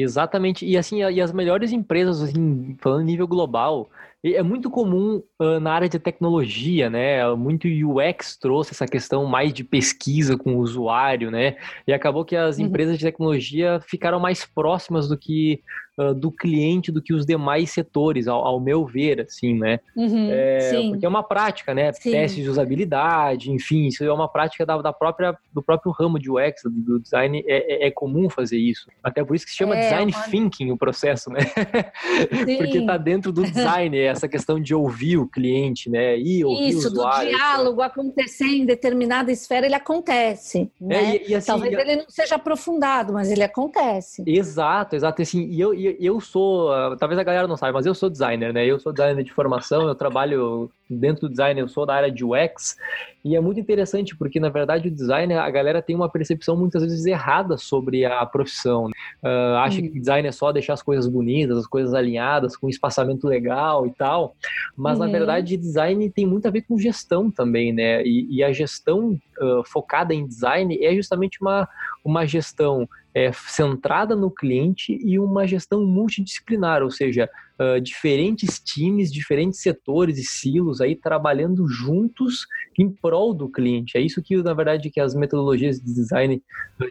[0.00, 3.90] Exatamente, e assim, e as melhores empresas, assim, falando nível global,
[4.24, 7.32] é muito comum uh, na área de tecnologia, né?
[7.34, 11.56] Muito UX trouxe essa questão mais de pesquisa com o usuário, né?
[11.86, 12.66] E acabou que as uhum.
[12.66, 15.62] empresas de tecnologia ficaram mais próximas do que
[15.98, 19.80] uh, do cliente do que os demais setores, ao, ao meu ver, assim, né?
[19.96, 21.92] Uhum, é, porque é uma prática, né?
[21.92, 22.12] Sim.
[22.12, 26.30] Testes de usabilidade, enfim, isso é uma prática da, da própria, do próprio ramo de
[26.30, 28.88] UX, do, design, é, é, é, comum fazer isso.
[29.02, 30.22] Até por isso que se chama é, design uma...
[30.24, 31.40] thinking o processo, né?
[32.58, 36.18] porque está dentro do design, essa questão de ouvir o cliente, né?
[36.18, 37.30] E ouvir isso, o usuário.
[37.30, 41.16] do diálogo acontecer em determinada esfera, ele acontece, é, né?
[41.16, 44.22] E, e assim, Talvez ele não seja aprofundado, mas ele acontece.
[44.26, 45.22] Exato, exato.
[45.22, 48.66] Assim, e eu, eu sou, talvez a galera não saiba, mas eu sou designer, né?
[48.66, 52.24] Eu sou designer de formação, eu trabalho dentro do design, eu sou da área de
[52.24, 52.76] UX,
[53.24, 56.82] e é muito interessante porque, na verdade, o design, a galera tem uma percepção muitas
[56.82, 58.86] vezes errada sobre a profissão.
[59.22, 63.26] Uh, acha que design é só deixar as coisas bonitas, as coisas alinhadas, com espaçamento
[63.26, 64.34] legal e tal,
[64.76, 65.06] mas, uhum.
[65.06, 68.02] na verdade, design tem muito a ver com gestão também, né?
[68.04, 71.68] E, e a gestão uh, focada em design é justamente uma,
[72.04, 79.12] uma gestão é, centrada no cliente e uma gestão multidisciplinar, ou seja, uh, diferentes times,
[79.12, 82.46] diferentes setores e silos aí trabalhando juntos
[82.78, 83.96] em prol do cliente.
[83.96, 86.42] É isso que, na verdade, que as metodologias de design,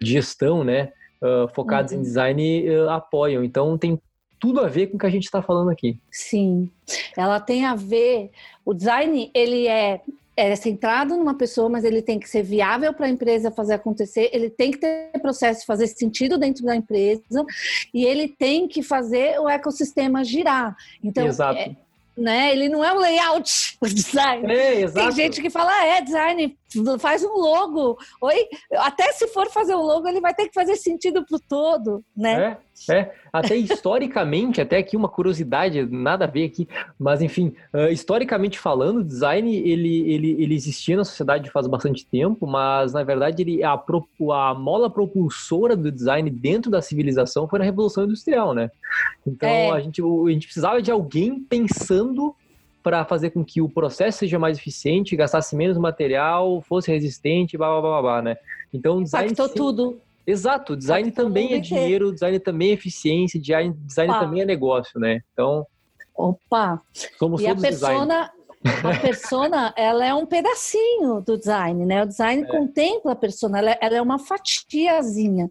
[0.02, 2.00] de gestão, né, uh, focadas uhum.
[2.00, 3.44] em design uh, apoiam.
[3.44, 4.00] Então, tem
[4.40, 6.00] tudo a ver com o que a gente está falando aqui.
[6.12, 6.70] Sim,
[7.16, 8.30] ela tem a ver.
[8.64, 10.02] O design ele é
[10.38, 14.30] é centrado numa pessoa, mas ele tem que ser viável para a empresa fazer acontecer,
[14.32, 17.44] ele tem que ter processo fazer sentido dentro da empresa
[17.92, 20.78] e ele tem que fazer o ecossistema girar.
[21.04, 21.60] Então, Exato.
[21.60, 21.76] É,
[22.16, 22.52] né?
[22.52, 24.52] Ele não é um layout, o design.
[24.52, 26.56] É, Tem gente que fala, ah, é design,
[27.00, 27.98] faz um logo.
[28.22, 31.40] Oi, até se for fazer um logo, ele vai ter que fazer sentido para o
[31.40, 32.52] todo, né?
[32.52, 32.58] É,
[32.90, 33.12] é.
[33.32, 36.68] Até historicamente, até aqui uma curiosidade, nada a ver aqui,
[37.00, 42.06] mas enfim, uh, historicamente falando, o design ele, ele, ele existia na sociedade faz bastante
[42.06, 47.60] tempo, mas na verdade ele, a, a mola propulsora do design dentro da civilização foi
[47.60, 48.70] na Revolução Industrial, né?
[49.26, 49.72] Então é.
[49.72, 52.36] a, gente, a gente precisava de alguém pensando
[52.84, 57.70] para fazer com que o processo seja mais eficiente, gastasse menos material, fosse resistente, blá
[57.70, 58.38] blá blá, blá né?
[58.74, 59.32] Então, design.
[59.32, 60.02] Impactou tudo.
[60.28, 65.22] Exato, design também é dinheiro, design também é eficiência, design, design também é negócio, né?
[65.32, 65.66] Então.
[66.14, 66.82] Opa!
[67.18, 68.30] Somos e a persona,
[68.84, 72.04] a persona, ela é um pedacinho do design, né?
[72.04, 72.46] O design é.
[72.46, 75.50] contempla a persona, ela, é, ela, é uma fatiazinha.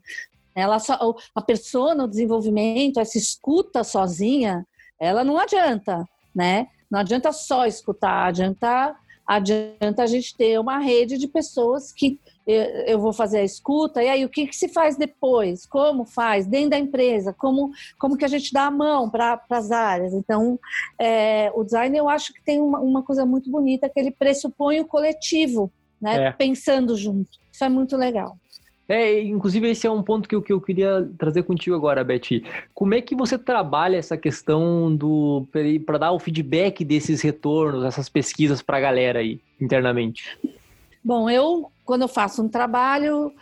[0.55, 4.67] Ela só, a persona, o desenvolvimento, essa escuta sozinha,
[5.01, 6.67] ela não adianta, né?
[6.91, 8.95] Não adianta só escutar, adianta,
[9.27, 14.09] adianta a gente ter uma rede de pessoas que eu vou fazer a escuta, e
[14.09, 15.67] aí o que, que se faz depois?
[15.67, 16.47] Como faz?
[16.47, 17.35] Dentro da empresa?
[17.37, 20.15] Como, como que a gente dá a mão para as áreas?
[20.15, 20.59] Então,
[20.97, 24.79] é, o design eu acho que tem uma, uma coisa muito bonita, que ele pressupõe
[24.79, 26.29] o coletivo, né?
[26.29, 26.33] É.
[26.33, 27.31] Pensando junto.
[27.51, 28.37] Isso é muito legal.
[28.89, 32.45] É, inclusive esse é um ponto que eu, que eu queria trazer contigo agora, Betty.
[32.73, 35.47] Como é que você trabalha essa questão do
[35.85, 40.39] para dar o feedback desses retornos, essas pesquisas para a galera aí internamente?
[41.03, 43.33] Bom, eu quando eu faço um trabalho,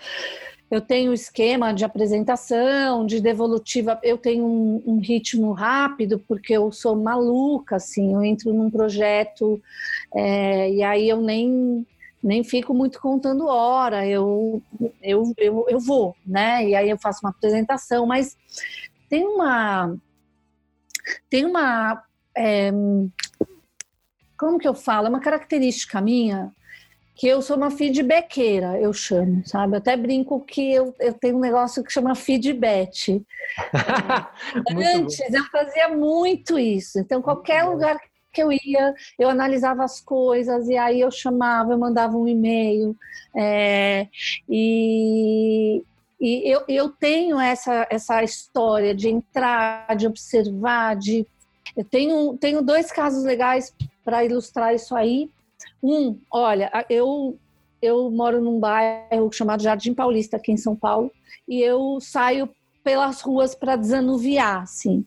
[0.70, 6.70] eu tenho esquema de apresentação, de devolutiva, eu tenho um, um, ritmo rápido, porque eu
[6.70, 9.61] sou maluca, assim, eu entro num projeto
[10.14, 11.87] é, e aí eu nem
[12.24, 14.62] nem fico muito contando hora, eu,
[15.02, 16.66] eu, eu, eu vou, né?
[16.66, 18.37] E aí eu faço uma apresentação, mas
[19.10, 19.94] tem uma.
[21.28, 22.02] Tem uma.
[22.34, 22.72] É,
[24.38, 25.06] como que eu falo?
[25.06, 26.50] É uma característica minha
[27.14, 29.74] que eu sou uma feedbackeira, eu chamo, sabe?
[29.74, 33.24] Eu até brinco que eu, eu tenho um negócio que chama feedback.
[34.76, 36.98] Antes eu fazia muito isso.
[36.98, 38.08] Então, qualquer lugar que
[38.40, 42.97] eu ia, eu analisava as coisas e aí eu chamava, eu mandava um e-mail.
[43.37, 44.09] É,
[44.49, 45.83] e,
[46.20, 51.27] e eu, eu tenho essa, essa história de entrar, de observar, de.
[51.77, 55.31] Eu tenho, tenho dois casos legais para ilustrar isso aí.
[55.83, 57.38] Um, olha, eu,
[57.83, 61.11] eu moro num bairro chamado Jardim Paulista, aqui em São Paulo,
[61.49, 62.49] e eu saio
[62.85, 65.07] pelas ruas para desanuviar, assim.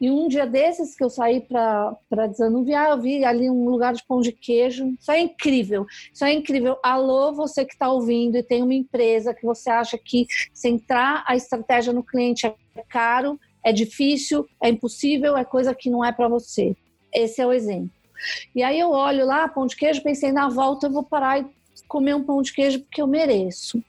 [0.00, 4.04] E um dia desses que eu saí para desanuviar, eu vi ali um lugar de
[4.06, 4.94] pão de queijo.
[4.98, 5.84] Isso é incrível.
[6.14, 6.78] Isso é incrível.
[6.82, 11.34] Alô, você que está ouvindo e tem uma empresa que você acha que centrar a
[11.34, 12.54] estratégia no cliente é
[12.88, 16.76] caro, é difícil, é impossível, é coisa que não é para você.
[17.12, 17.90] Esse é o exemplo.
[18.54, 21.46] E aí eu olho lá, pão de queijo, pensei, na volta eu vou parar e
[21.88, 23.82] comer um pão de queijo porque eu mereço.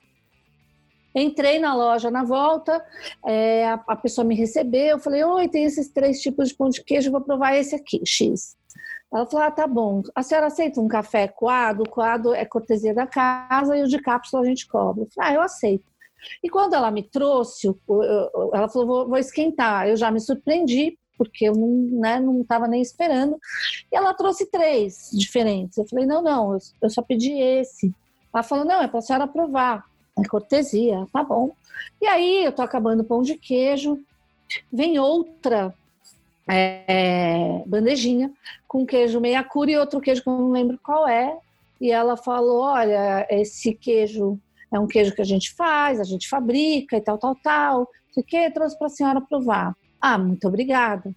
[1.16, 2.84] Entrei na loja na volta,
[3.26, 6.70] é, a, a, pessoa me recebeu, eu falei, oi, tem esses três tipos de pão
[6.70, 8.56] de queijo, vou provar esse aqui, X.
[9.12, 10.04] Ela falou, ah, tá bom.
[10.14, 11.84] A senhora aceita um café coado?
[11.84, 15.04] O coado é cortesia da casa e o de cápsula a gente cobra.
[15.04, 15.86] Eu falei, ah, eu aceito.
[16.44, 17.68] E quando ela me trouxe,
[18.54, 19.88] ela falou, vou, vou esquentar.
[19.88, 23.38] Eu já me surpreendi, porque eu não né, não estava nem esperando.
[23.92, 25.78] E ela trouxe três diferentes.
[25.78, 27.94] Eu falei, não, não, eu, eu só pedi esse.
[28.34, 29.86] Ela falou, não, é para a senhora provar.
[30.18, 31.52] É cortesia, tá bom.
[32.02, 34.00] E aí eu tô acabando o pão de queijo,
[34.72, 35.74] vem outra
[36.50, 38.32] é, bandejinha
[38.68, 41.38] com queijo meia cura e outro queijo que eu não lembro qual é.
[41.80, 44.40] E ela falou: olha, esse queijo
[44.72, 47.90] é um queijo que a gente faz, a gente fabrica e tal, tal, tal.
[48.16, 49.76] O que trouxe para a senhora provar?
[50.02, 51.14] Ah, muito obrigada.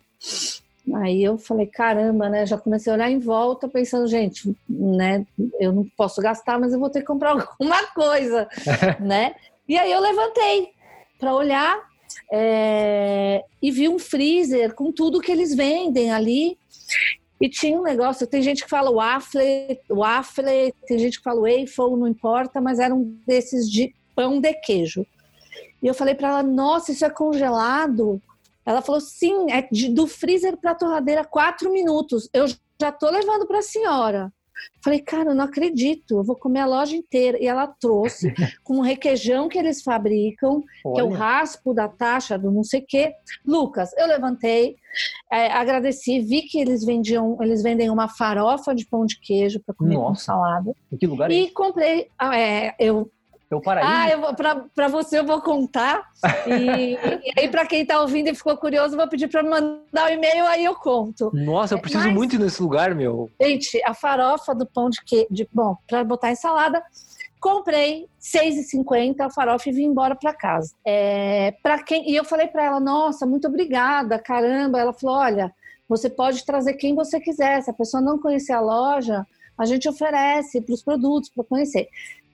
[0.97, 2.47] Aí eu falei, caramba, né?
[2.47, 5.27] Já comecei a olhar em volta, pensando, gente, né?
[5.59, 8.49] Eu não posso gastar, mas eu vou ter que comprar alguma coisa,
[9.01, 9.35] né?
[9.69, 10.69] E aí eu levantei
[11.19, 11.79] para olhar
[12.33, 16.59] é, e vi um freezer com tudo que eles vendem ali.
[17.41, 21.97] E tinha um negócio, tem gente que fala waffle, waffle, tem gente que fala waffle,
[21.97, 25.07] não importa, mas era um desses de pão de queijo.
[25.83, 28.21] E eu falei para ela, nossa, isso é congelado?
[28.65, 32.29] Ela falou, sim, é de, do freezer para a torradeira, quatro minutos.
[32.33, 32.47] Eu
[32.81, 34.33] já tô levando para a senhora.
[34.83, 37.39] Falei, cara, eu não acredito, eu vou comer a loja inteira.
[37.43, 38.33] E ela trouxe
[38.65, 40.95] com um requeijão que eles fabricam, Olha.
[40.95, 43.15] que é o raspo da taxa do não sei o quê.
[43.47, 44.77] Lucas, eu levantei,
[45.31, 49.75] é, agradeci, vi que eles vendiam, eles vendem uma farofa de pão de queijo para
[49.75, 50.09] comer Nossa.
[50.09, 50.73] com salada.
[50.93, 53.11] Em que lugar é E comprei, ah, é, eu
[53.51, 54.25] é o paraíso.
[54.27, 56.09] Ah, para você eu vou contar.
[56.47, 56.95] E,
[57.25, 60.15] e aí, para quem está ouvindo e ficou curioso, vou pedir para mandar o um
[60.15, 61.31] e-mail, aí eu conto.
[61.35, 63.31] Nossa, eu preciso Mas, muito ir nesse lugar, meu.
[63.41, 65.27] Gente, a farofa do pão de queijo.
[65.31, 66.83] De, bom, para botar em salada,
[67.41, 70.73] comprei 6,50 a farofa e vim embora para casa.
[70.85, 74.79] É, para quem E eu falei para ela, nossa, muito obrigada, caramba.
[74.79, 75.53] Ela falou, olha,
[75.89, 77.63] você pode trazer quem você quiser.
[77.63, 79.27] Se a pessoa não conhecer a loja,
[79.59, 81.89] a gente oferece para os produtos para conhecer.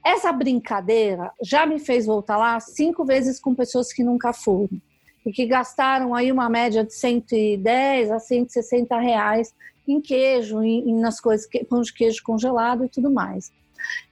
[0.07, 4.81] Essa brincadeira já me fez voltar lá cinco vezes com pessoas que nunca foram
[5.27, 9.53] e que gastaram aí uma média de 110 a 160 reais
[9.87, 13.51] em queijo, em, nas coisas, pão de queijo congelado e tudo mais.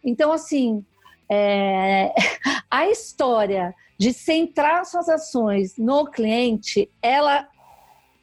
[0.02, 0.84] Então, assim,
[1.30, 2.12] é,
[2.68, 7.48] a história de centrar suas ações no cliente, ela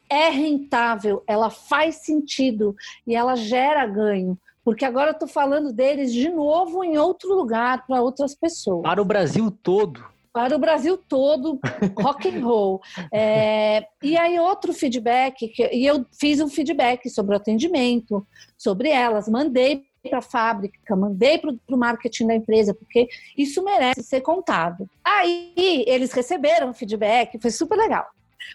[0.09, 2.75] é rentável, ela faz sentido
[3.07, 7.85] e ela gera ganho porque agora eu estou falando deles de novo em outro lugar
[7.85, 8.83] para outras pessoas.
[8.83, 10.03] Para o Brasil todo.
[10.33, 11.59] Para o Brasil todo,
[11.99, 12.81] rock and roll.
[13.13, 18.25] É, e aí outro feedback, que, e eu fiz um feedback sobre o atendimento,
[18.57, 23.07] sobre elas, mandei para a fábrica, mandei para o marketing da empresa, porque
[23.37, 24.89] isso merece ser contado.
[25.03, 25.53] Aí
[25.85, 28.07] eles receberam feedback, foi super legal.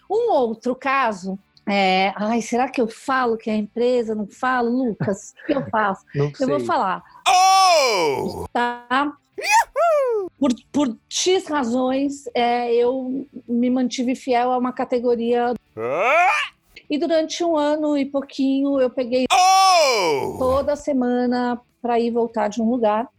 [0.09, 1.37] Um outro caso
[1.67, 4.15] é, ai, será que eu falo que é a empresa?
[4.15, 5.33] Não falo, Lucas?
[5.43, 6.05] O que eu faço?
[6.15, 7.03] Não eu vou falar.
[7.27, 8.45] Oh!
[8.53, 9.13] Tá?
[10.39, 15.53] Por, por X razões, é, eu me mantive fiel a uma categoria.
[15.75, 16.51] Ah!
[16.89, 20.37] E durante um ano e pouquinho, eu peguei oh!
[20.37, 23.09] toda semana para ir voltar de um lugar.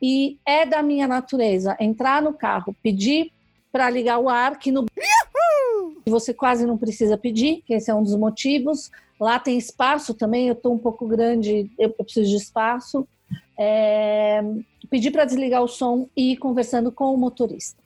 [0.00, 3.32] E é da minha natureza entrar no carro, pedir
[3.72, 4.86] para ligar o ar, que no
[6.10, 8.90] você quase não precisa pedir, que esse é um dos motivos.
[9.20, 13.06] Lá tem espaço também, eu estou um pouco grande, eu preciso de espaço.
[13.58, 14.42] É,
[14.88, 17.82] pedir para desligar o som e ir conversando com o motorista.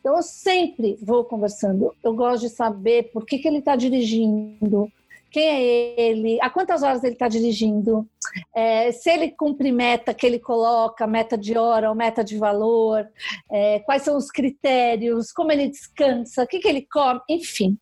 [0.00, 1.94] Então, eu sempre vou conversando.
[2.02, 4.90] Eu gosto de saber por que, que ele está dirigindo,
[5.32, 8.06] quem é ele, a quantas horas ele está dirigindo,
[8.54, 13.08] é, se ele cumpre meta que ele coloca, meta de hora ou meta de valor,
[13.50, 17.78] é, quais são os critérios, como ele descansa, o que, que ele come, enfim.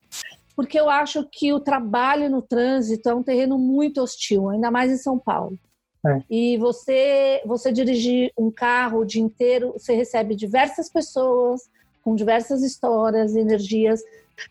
[0.55, 4.93] Porque eu acho que o trabalho no trânsito é um terreno muito hostil, ainda mais
[4.93, 5.59] em São Paulo.
[6.07, 6.23] É.
[6.31, 11.69] E você, você dirigir um carro o dia inteiro, você recebe diversas pessoas
[12.03, 14.01] com diversas histórias, energias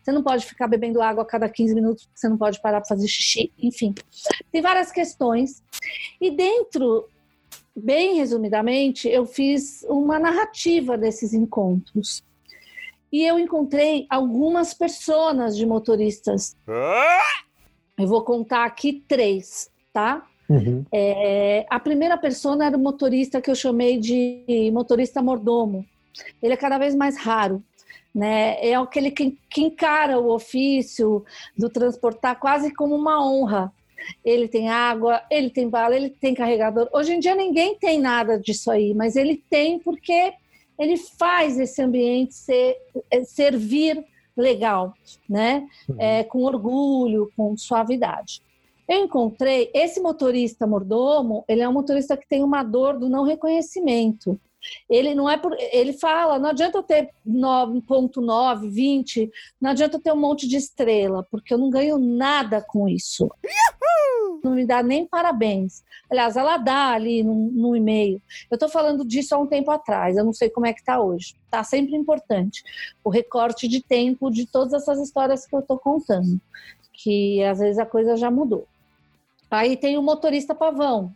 [0.02, 2.88] você não pode ficar bebendo água a cada 15 minutos, você não pode parar para
[2.88, 3.94] fazer xixi, enfim.
[4.50, 5.62] Tem várias questões.
[6.20, 7.08] E dentro,
[7.74, 12.22] bem resumidamente, eu fiz uma narrativa desses encontros.
[13.12, 16.56] E eu encontrei algumas personas de motoristas.
[17.98, 20.26] Eu vou contar aqui três, tá?
[20.48, 20.84] Uhum.
[20.92, 25.84] É, a primeira pessoa era o motorista que eu chamei de motorista mordomo.
[26.42, 27.62] Ele é cada vez mais raro
[28.14, 28.56] né?
[28.66, 31.24] É aquele que, que encara o ofício
[31.56, 33.72] do transportar quase como uma honra.
[34.24, 36.88] Ele tem água, ele tem bala, ele tem carregador.
[36.92, 40.32] Hoje em dia ninguém tem nada disso aí, mas ele tem porque
[40.78, 42.76] ele faz esse ambiente ser,
[43.10, 44.02] é, servir
[44.34, 44.94] legal,
[45.28, 45.68] né?
[45.88, 45.96] Uhum.
[45.98, 48.42] É, com orgulho, com suavidade.
[48.88, 53.24] Eu encontrei esse motorista mordomo, ele é um motorista que tem uma dor do não
[53.24, 54.40] reconhecimento.
[54.88, 59.30] Ele não é por, ele fala, não adianta eu ter 9.9, 20,
[59.60, 63.24] não adianta eu ter um monte de estrela, porque eu não ganho nada com isso.
[63.24, 64.40] Uhul!
[64.42, 65.82] Não me dá nem parabéns.
[66.10, 68.20] Aliás, ela dá ali no, no e-mail.
[68.50, 71.00] Eu estou falando disso há um tempo atrás, eu não sei como é que está
[71.00, 71.34] hoje.
[71.44, 72.62] Está sempre importante
[73.04, 76.40] o recorte de tempo de todas essas histórias que eu estou contando,
[76.92, 78.66] que às vezes a coisa já mudou.
[79.50, 81.12] Aí tem o motorista pavão,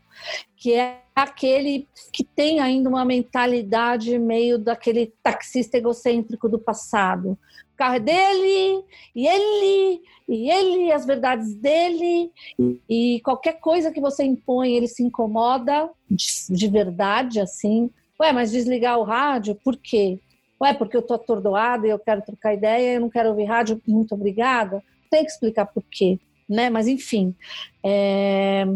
[0.56, 7.38] que é aquele que tem ainda uma mentalidade meio daquele taxista egocêntrico do passado.
[7.72, 12.32] O carro é dele, e ele, e ele, as verdades dele,
[12.88, 17.88] e qualquer coisa que você impõe, ele se incomoda de, de verdade, assim.
[18.20, 20.18] Ué, mas desligar o rádio, por quê?
[20.60, 23.80] Ué, porque eu tô atordoada e eu quero trocar ideia, eu não quero ouvir rádio,
[23.86, 24.82] muito obrigada.
[25.10, 26.18] Tem que explicar por quê,
[26.48, 26.70] né?
[26.70, 27.34] Mas enfim.
[27.82, 28.66] É...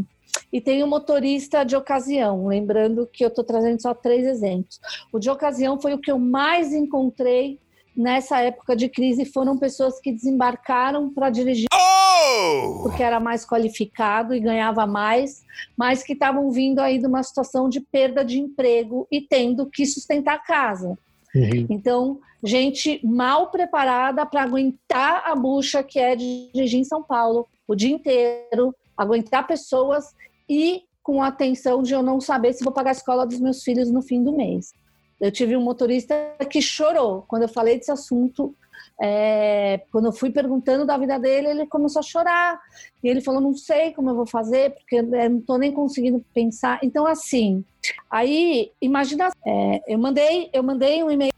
[0.52, 4.80] E tem o motorista de ocasião, lembrando que eu estou trazendo só três exemplos.
[5.12, 7.58] O de ocasião foi o que eu mais encontrei
[7.98, 9.24] nessa época de crise.
[9.24, 12.82] Foram pessoas que desembarcaram para dirigir oh!
[12.82, 15.44] porque era mais qualificado e ganhava mais,
[15.76, 19.84] mas que estavam vindo aí de uma situação de perda de emprego e tendo que
[19.84, 20.96] sustentar a casa.
[21.34, 21.66] Uhum.
[21.68, 27.46] Então, gente mal preparada para aguentar a bucha que é de dirigir em São Paulo
[27.68, 30.14] o dia inteiro, aguentar pessoas
[30.48, 33.62] e com a atenção de eu não saber se vou pagar a escola dos meus
[33.62, 34.72] filhos no fim do mês.
[35.20, 36.14] Eu tive um motorista
[36.50, 38.54] que chorou quando eu falei desse assunto.
[39.00, 42.60] É, quando eu fui perguntando da vida dele, ele começou a chorar.
[43.02, 46.24] E ele falou: Não sei como eu vou fazer, porque eu não estou nem conseguindo
[46.32, 46.78] pensar.
[46.82, 47.64] Então, assim,
[48.10, 51.32] aí, imagina, é, eu, mandei, eu mandei um e-mail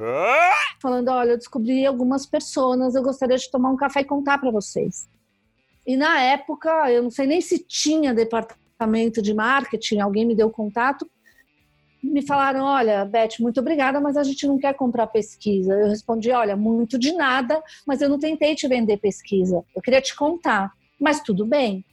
[0.81, 4.51] falando: Olha, eu descobri algumas pessoas, eu gostaria de tomar um café e contar para
[4.51, 5.09] vocês.
[5.91, 10.49] E na época, eu não sei nem se tinha departamento de marketing, alguém me deu
[10.49, 11.05] contato
[12.03, 15.75] me falaram: Olha, Beth, muito obrigada, mas a gente não quer comprar pesquisa.
[15.75, 19.63] Eu respondi: Olha, muito de nada, mas eu não tentei te vender pesquisa.
[19.77, 21.85] Eu queria te contar, mas tudo bem.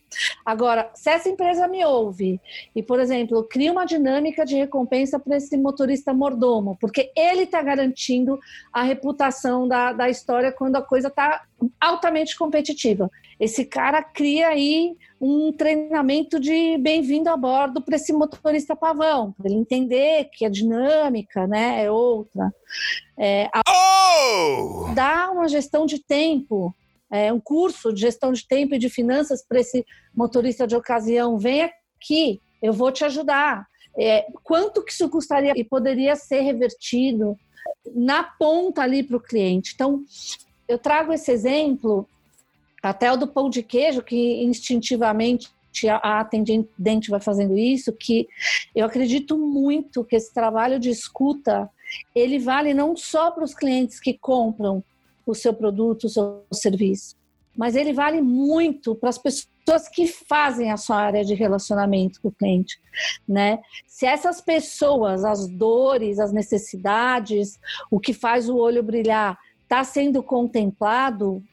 [0.46, 2.40] Agora, se essa empresa me ouve
[2.74, 7.62] e, por exemplo, cria uma dinâmica de recompensa para esse motorista mordomo, porque ele está
[7.62, 8.40] garantindo
[8.72, 11.44] a reputação da, da história quando a coisa está
[11.80, 13.12] altamente competitiva.
[13.40, 19.48] Esse cara cria aí um treinamento de bem-vindo a bordo para esse motorista pavão, para
[19.48, 22.54] ele entender que a dinâmica né, é outra.
[23.18, 23.62] É, a...
[23.70, 24.94] oh!
[24.94, 26.74] Dá uma gestão de tempo
[27.10, 31.38] é, um curso de gestão de tempo e de finanças para esse motorista de ocasião,
[31.38, 33.66] vem aqui, eu vou te ajudar.
[33.98, 37.36] É, quanto que isso custaria e poderia ser revertido
[37.96, 39.72] na ponta ali para o cliente?
[39.74, 40.04] Então,
[40.68, 42.08] eu trago esse exemplo,
[42.82, 45.50] até o do pão de queijo, que instintivamente
[45.90, 48.28] a atendente vai fazendo isso, que
[48.76, 51.70] eu acredito muito que esse trabalho de escuta
[52.16, 54.84] ele vale não só para os clientes que compram
[55.26, 57.16] o seu produto, o seu serviço.
[57.56, 62.30] Mas ele vale muito para as pessoas que fazem a sua área de relacionamento com
[62.30, 62.80] o cliente,
[63.28, 63.60] né?
[63.86, 67.60] Se essas pessoas, as dores, as necessidades,
[67.90, 71.44] o que faz o olho brilhar, está sendo contemplado,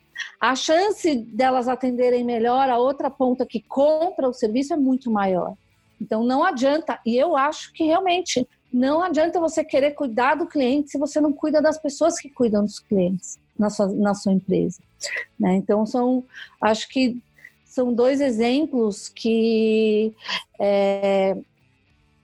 [0.40, 5.54] a chance delas atenderem melhor a outra ponta que compra o serviço é muito maior.
[6.00, 10.90] Então não adianta, e eu acho que realmente não adianta você querer cuidar do cliente
[10.90, 14.82] se você não cuida das pessoas que cuidam dos clientes na sua, na sua empresa.
[15.38, 15.54] Né?
[15.54, 16.24] Então, são,
[16.60, 17.22] acho que
[17.64, 20.14] são dois exemplos que
[20.60, 21.36] é,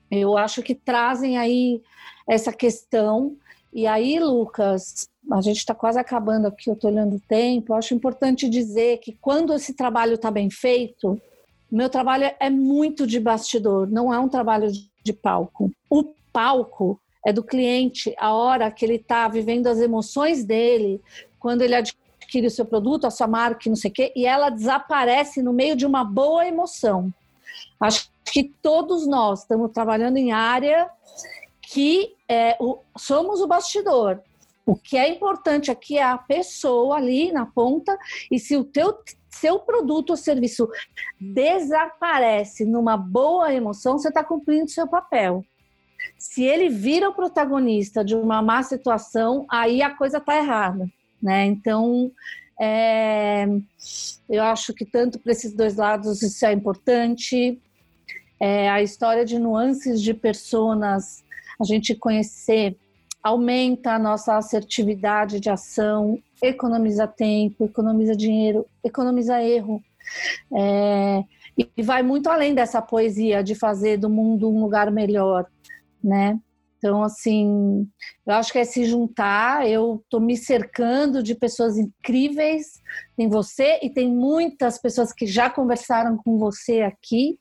[0.09, 1.81] eu acho que trazem aí
[2.27, 3.35] essa questão.
[3.73, 7.73] E aí, Lucas, a gente está quase acabando aqui, eu estou olhando o tempo.
[7.73, 11.21] Eu acho importante dizer que quando esse trabalho está bem feito,
[11.71, 14.69] meu trabalho é muito de bastidor, não é um trabalho
[15.03, 15.71] de palco.
[15.89, 21.01] O palco é do cliente, a hora que ele está vivendo as emoções dele,
[21.39, 24.49] quando ele adquire o seu produto, a sua marca, não sei o quê, e ela
[24.49, 27.13] desaparece no meio de uma boa emoção.
[27.79, 30.89] Acho que todos nós estamos trabalhando em área
[31.61, 34.19] que é, o, somos o bastidor.
[34.65, 37.97] O que é importante aqui é a pessoa ali na ponta,
[38.29, 38.97] e se o teu
[39.31, 40.69] seu produto ou serviço
[41.19, 45.43] desaparece numa boa emoção, você está cumprindo seu papel.
[46.17, 50.85] Se ele vira o protagonista de uma má situação, aí a coisa está errada,
[51.21, 51.45] né?
[51.45, 52.11] Então,
[52.59, 53.47] é,
[54.29, 57.59] eu acho que tanto para esses dois lados isso é importante.
[58.39, 61.23] É, a história de nuances de personas,
[61.59, 62.75] a gente conhecer,
[63.23, 69.81] aumenta a nossa assertividade de ação, economiza tempo, economiza dinheiro, economiza erro.
[70.53, 71.23] É,
[71.57, 75.47] e vai muito além dessa poesia de fazer do mundo um lugar melhor
[76.03, 76.39] né?
[76.77, 77.87] Então, assim,
[78.25, 79.69] eu acho que é se juntar.
[79.69, 82.81] Eu estou me cercando de pessoas incríveis.
[83.15, 87.37] Tem você e tem muitas pessoas que já conversaram com você aqui,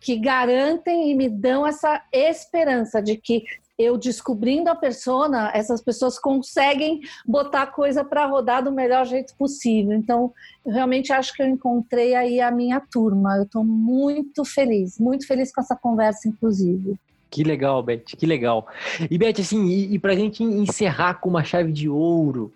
[0.00, 3.44] que garantem e me dão essa esperança de que
[3.82, 9.34] eu descobrindo a persona, essas pessoas conseguem botar a coisa para rodar do melhor jeito
[9.36, 9.92] possível.
[9.92, 10.32] Então,
[10.64, 13.36] eu realmente acho que eu encontrei aí a minha turma.
[13.36, 16.96] Eu estou muito feliz, muito feliz com essa conversa, inclusive.
[17.30, 18.66] Que legal, Beth, que legal.
[19.10, 22.52] E Beth, assim, e, e para a gente encerrar com uma chave de ouro,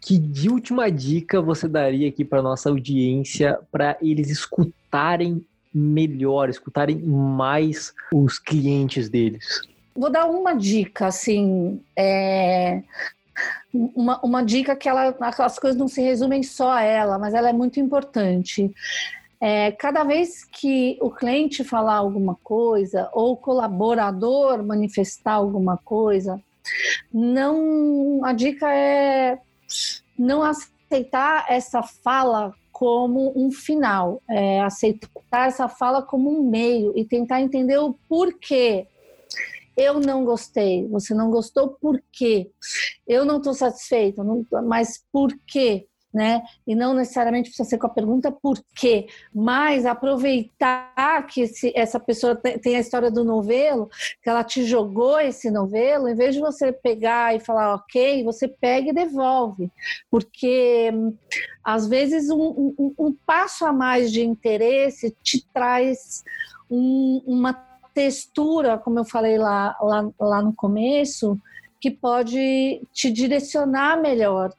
[0.00, 5.44] que de última dica você daria aqui para nossa audiência para eles escutarem
[5.74, 9.60] melhor, escutarem mais os clientes deles?
[9.94, 12.82] Vou dar uma dica, assim, é...
[13.72, 17.48] uma, uma dica que ela, as coisas não se resumem só a ela, mas ela
[17.48, 18.74] é muito importante.
[19.40, 26.40] É, cada vez que o cliente falar alguma coisa ou o colaborador manifestar alguma coisa,
[27.12, 29.38] não a dica é
[30.18, 37.04] não aceitar essa fala como um final, é aceitar essa fala como um meio e
[37.04, 38.86] tentar entender o porquê.
[39.76, 42.50] Eu não gostei, você não gostou por quê?
[43.06, 44.22] Eu não estou satisfeito,
[44.62, 45.86] mas por quê?
[46.14, 46.44] né?
[46.64, 51.98] E não necessariamente precisa ser com a pergunta por quê, mas aproveitar que esse, essa
[51.98, 53.90] pessoa tem a história do novelo,
[54.22, 58.46] que ela te jogou esse novelo, em vez de você pegar e falar ok, você
[58.46, 59.72] pega e devolve,
[60.08, 60.92] porque
[61.64, 66.22] às vezes um, um, um passo a mais de interesse te traz
[66.70, 71.38] um, uma textura, como eu falei lá, lá, lá no começo,
[71.80, 74.52] que pode te direcionar melhor.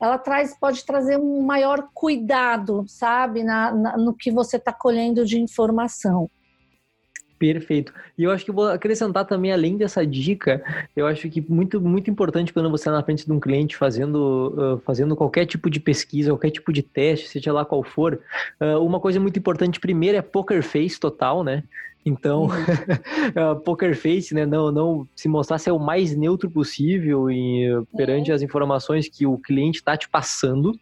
[0.00, 5.26] Ela traz, pode trazer um maior cuidado, sabe, na, na no que você está colhendo
[5.26, 6.30] de informação.
[7.40, 7.92] Perfeito.
[8.18, 10.62] E eu acho que vou acrescentar também, além dessa dica,
[10.94, 14.54] eu acho que muito, muito importante quando você está na frente de um cliente fazendo,
[14.56, 18.20] uh, fazendo qualquer tipo de pesquisa, qualquer tipo de teste, seja lá qual for,
[18.60, 21.64] uh, uma coisa muito importante primeiro é poker face total, né?
[22.04, 23.60] Então, uhum.
[23.64, 24.46] poker face, né?
[24.46, 28.36] Não, não se mostrar ser o mais neutro possível em, perante uhum.
[28.36, 30.78] as informações que o cliente está te passando.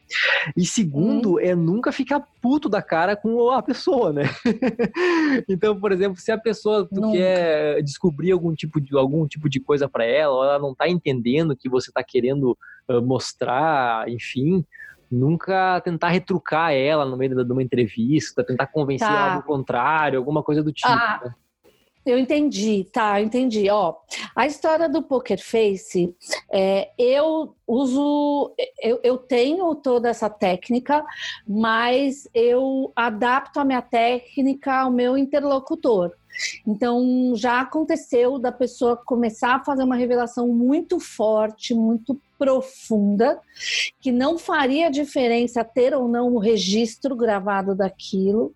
[0.56, 1.40] E segundo, uhum.
[1.40, 4.24] é nunca ficar puto da cara com a pessoa, né?
[5.48, 7.18] então, por exemplo, se a pessoa tu nunca.
[7.18, 10.88] quer descobrir algum tipo de algum tipo de coisa para ela, ou ela não está
[10.88, 12.56] entendendo o que você está querendo
[12.88, 14.64] uh, mostrar, enfim,
[15.10, 19.14] nunca tentar retrucar ela no meio de uma entrevista, tentar convencer tá.
[19.14, 20.88] ela do contrário, alguma coisa do tipo.
[20.88, 21.34] Ah, né?
[22.08, 23.68] Eu entendi, tá, eu entendi.
[23.68, 23.94] Ó,
[24.34, 26.16] a história do Poker Face,
[26.50, 31.04] é, eu uso, eu, eu tenho toda essa técnica,
[31.46, 36.12] mas eu adapto a minha técnica ao meu interlocutor.
[36.66, 43.40] Então, já aconteceu da pessoa começar a fazer uma revelação muito forte, muito profunda,
[44.00, 48.54] que não faria diferença ter ou não o registro gravado daquilo,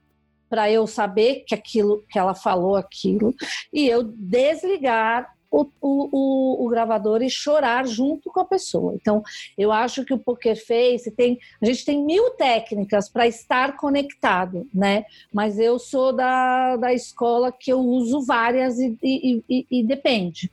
[0.49, 3.35] para eu saber que aquilo que ela falou aquilo
[3.73, 8.95] e eu desligar o, o, o, gravador e chorar junto com a pessoa.
[8.95, 9.23] Então,
[9.57, 11.39] eu acho que o Poker Face tem.
[11.61, 15.05] A gente tem mil técnicas para estar conectado, né?
[15.31, 20.51] Mas eu sou da, da escola que eu uso várias e, e, e, e depende.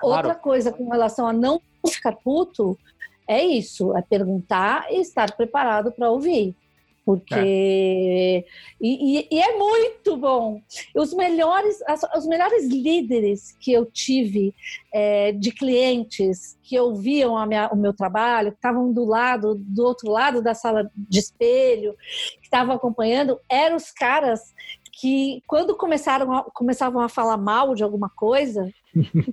[0.00, 0.28] Claro.
[0.28, 2.78] Outra coisa com relação a não ficar puto
[3.28, 6.56] é isso: é perguntar e estar preparado para ouvir.
[7.04, 7.34] Porque.
[7.34, 8.44] É.
[8.80, 10.60] E, e, e, é muito bom.
[10.94, 14.54] Os melhores, as, os melhores líderes que eu tive
[14.92, 20.10] é, de clientes que ouviam minha, o meu trabalho, que estavam do lado, do outro
[20.10, 21.94] lado da sala de espelho,
[22.40, 24.54] que estavam acompanhando, eram os caras
[24.92, 28.72] que, quando começaram a, começavam a falar mal de alguma coisa,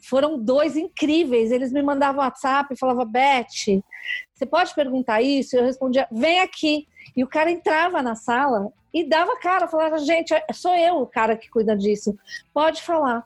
[0.03, 1.51] foram dois incríveis.
[1.51, 3.81] Eles me mandavam WhatsApp e falavam, Beth,
[4.33, 5.55] você pode perguntar isso?
[5.55, 6.87] Eu respondia, vem aqui.
[7.15, 11.35] E o cara entrava na sala e dava cara, falava, gente, sou eu o cara
[11.35, 12.17] que cuida disso,
[12.53, 13.23] pode falar.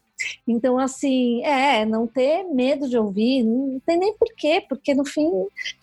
[0.47, 5.29] Então, assim, é, não ter medo de ouvir, não tem nem porquê, porque no fim,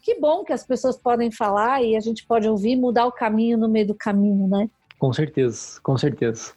[0.02, 3.58] que bom que as pessoas podem falar e a gente pode ouvir, mudar o caminho
[3.58, 4.68] no meio do caminho, né?
[4.98, 6.52] Com certeza, com certeza.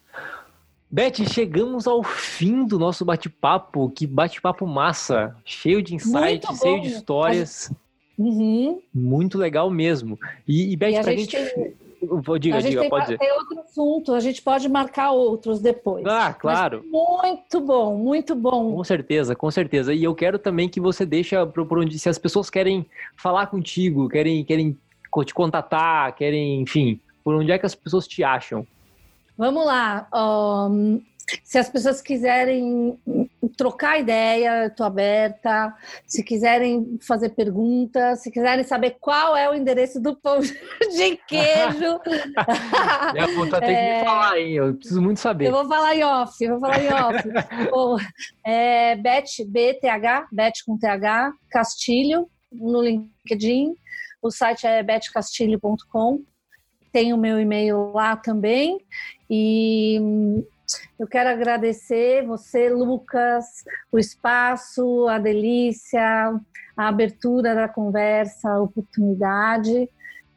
[0.94, 3.90] Beth, chegamos ao fim do nosso bate-papo.
[3.90, 5.36] Que bate-papo massa!
[5.44, 7.72] Cheio de insights, cheio de histórias.
[8.16, 8.80] Uhum.
[8.94, 10.16] Muito legal mesmo.
[10.46, 11.36] E, e Beth, e a pra gente.
[11.36, 11.52] gente...
[11.52, 11.74] Tem...
[12.38, 13.18] Diga, a gente diga, tem, pode dizer.
[13.18, 16.06] tem outro assunto, a gente pode marcar outros depois.
[16.06, 16.84] Ah, claro.
[16.84, 18.76] Mas muito bom, muito bom.
[18.76, 19.92] Com certeza, com certeza.
[19.92, 22.86] E eu quero também que você deixe por onde, se as pessoas querem
[23.16, 24.78] falar contigo, querem, querem
[25.24, 28.64] te contatar, querem, enfim, por onde é que as pessoas te acham?
[29.36, 30.08] Vamos lá.
[30.14, 31.02] Um,
[31.42, 32.98] se as pessoas quiserem
[33.56, 35.74] trocar ideia, estou aberta.
[36.06, 42.00] Se quiserem fazer perguntas, se quiserem saber qual é o endereço do pão de queijo.
[43.12, 43.92] Minha puta tem é...
[43.92, 44.52] que me falar, hein?
[44.52, 45.46] Eu preciso muito saber.
[45.46, 47.28] Eu vou falar em off, eu vou falar em off.
[47.70, 47.96] Bom,
[48.44, 53.74] é Bet, BTH, Bet com TH, Castilho, no LinkedIn.
[54.22, 56.22] O site é betcastilho.com.
[56.92, 58.78] Tem o meu e-mail lá também.
[59.36, 60.44] E
[60.96, 66.40] eu quero agradecer você, Lucas, o espaço, a delícia,
[66.76, 69.90] a abertura da conversa, a oportunidade.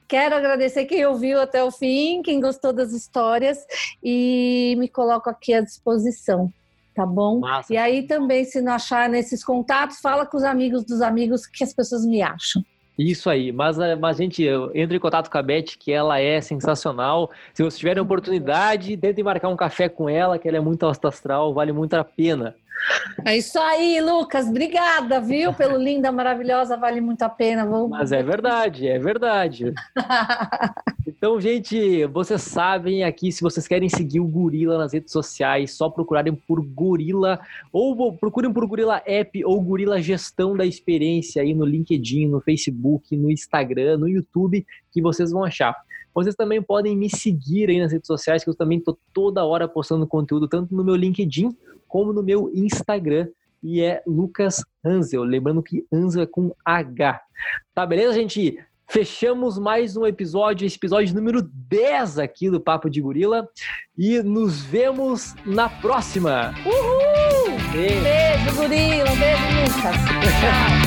[0.07, 3.59] Quero agradecer quem ouviu até o fim, quem gostou das histórias
[4.03, 6.51] e me coloco aqui à disposição,
[6.95, 7.41] tá bom?
[7.41, 7.71] Massa.
[7.71, 11.63] E aí também, se não achar nesses contatos, fala com os amigos dos amigos que
[11.63, 12.63] as pessoas me acham.
[12.97, 14.43] Isso aí, mas, eh, mas gente,
[14.73, 17.29] entre em contato com a Beth, que ela é sensacional.
[17.53, 21.53] Se vocês tiverem oportunidade, tentem marcar um café com ela, que ela é muito astral,
[21.53, 22.55] vale muito a pena.
[23.25, 24.47] É isso aí, Lucas.
[24.47, 25.53] Obrigada, viu?
[25.53, 27.65] Pelo linda, maravilhosa, vale muito a pena.
[27.65, 27.87] Vou...
[27.87, 29.73] Mas é verdade, é verdade.
[31.17, 35.89] então, gente, vocês sabem aqui, se vocês querem seguir o Gorila nas redes sociais, só
[35.89, 37.39] procurarem por Gorila,
[37.73, 43.17] ou procurem por Gorila App ou Gorila Gestão da Experiência aí no LinkedIn, no Facebook,
[43.17, 45.75] no Instagram, no YouTube, que vocês vão achar.
[46.13, 49.67] Vocês também podem me seguir aí nas redes sociais, que eu também estou toda hora
[49.67, 51.49] postando conteúdo, tanto no meu LinkedIn
[51.87, 53.27] como no meu Instagram.
[53.63, 55.23] E é Lucas Hansel.
[55.23, 57.19] Lembrando que Hansel é com H.
[57.73, 58.59] Tá, beleza, gente?
[58.89, 63.47] Fechamos mais um episódio, esse episódio número 10 aqui do Papo de Gorila.
[63.97, 66.53] E nos vemos na próxima.
[66.65, 67.57] Uhul!
[67.71, 69.11] Beijo, beijo gorila.
[69.11, 69.95] Um beijo, Lucas.
[70.39, 70.77] Tchau.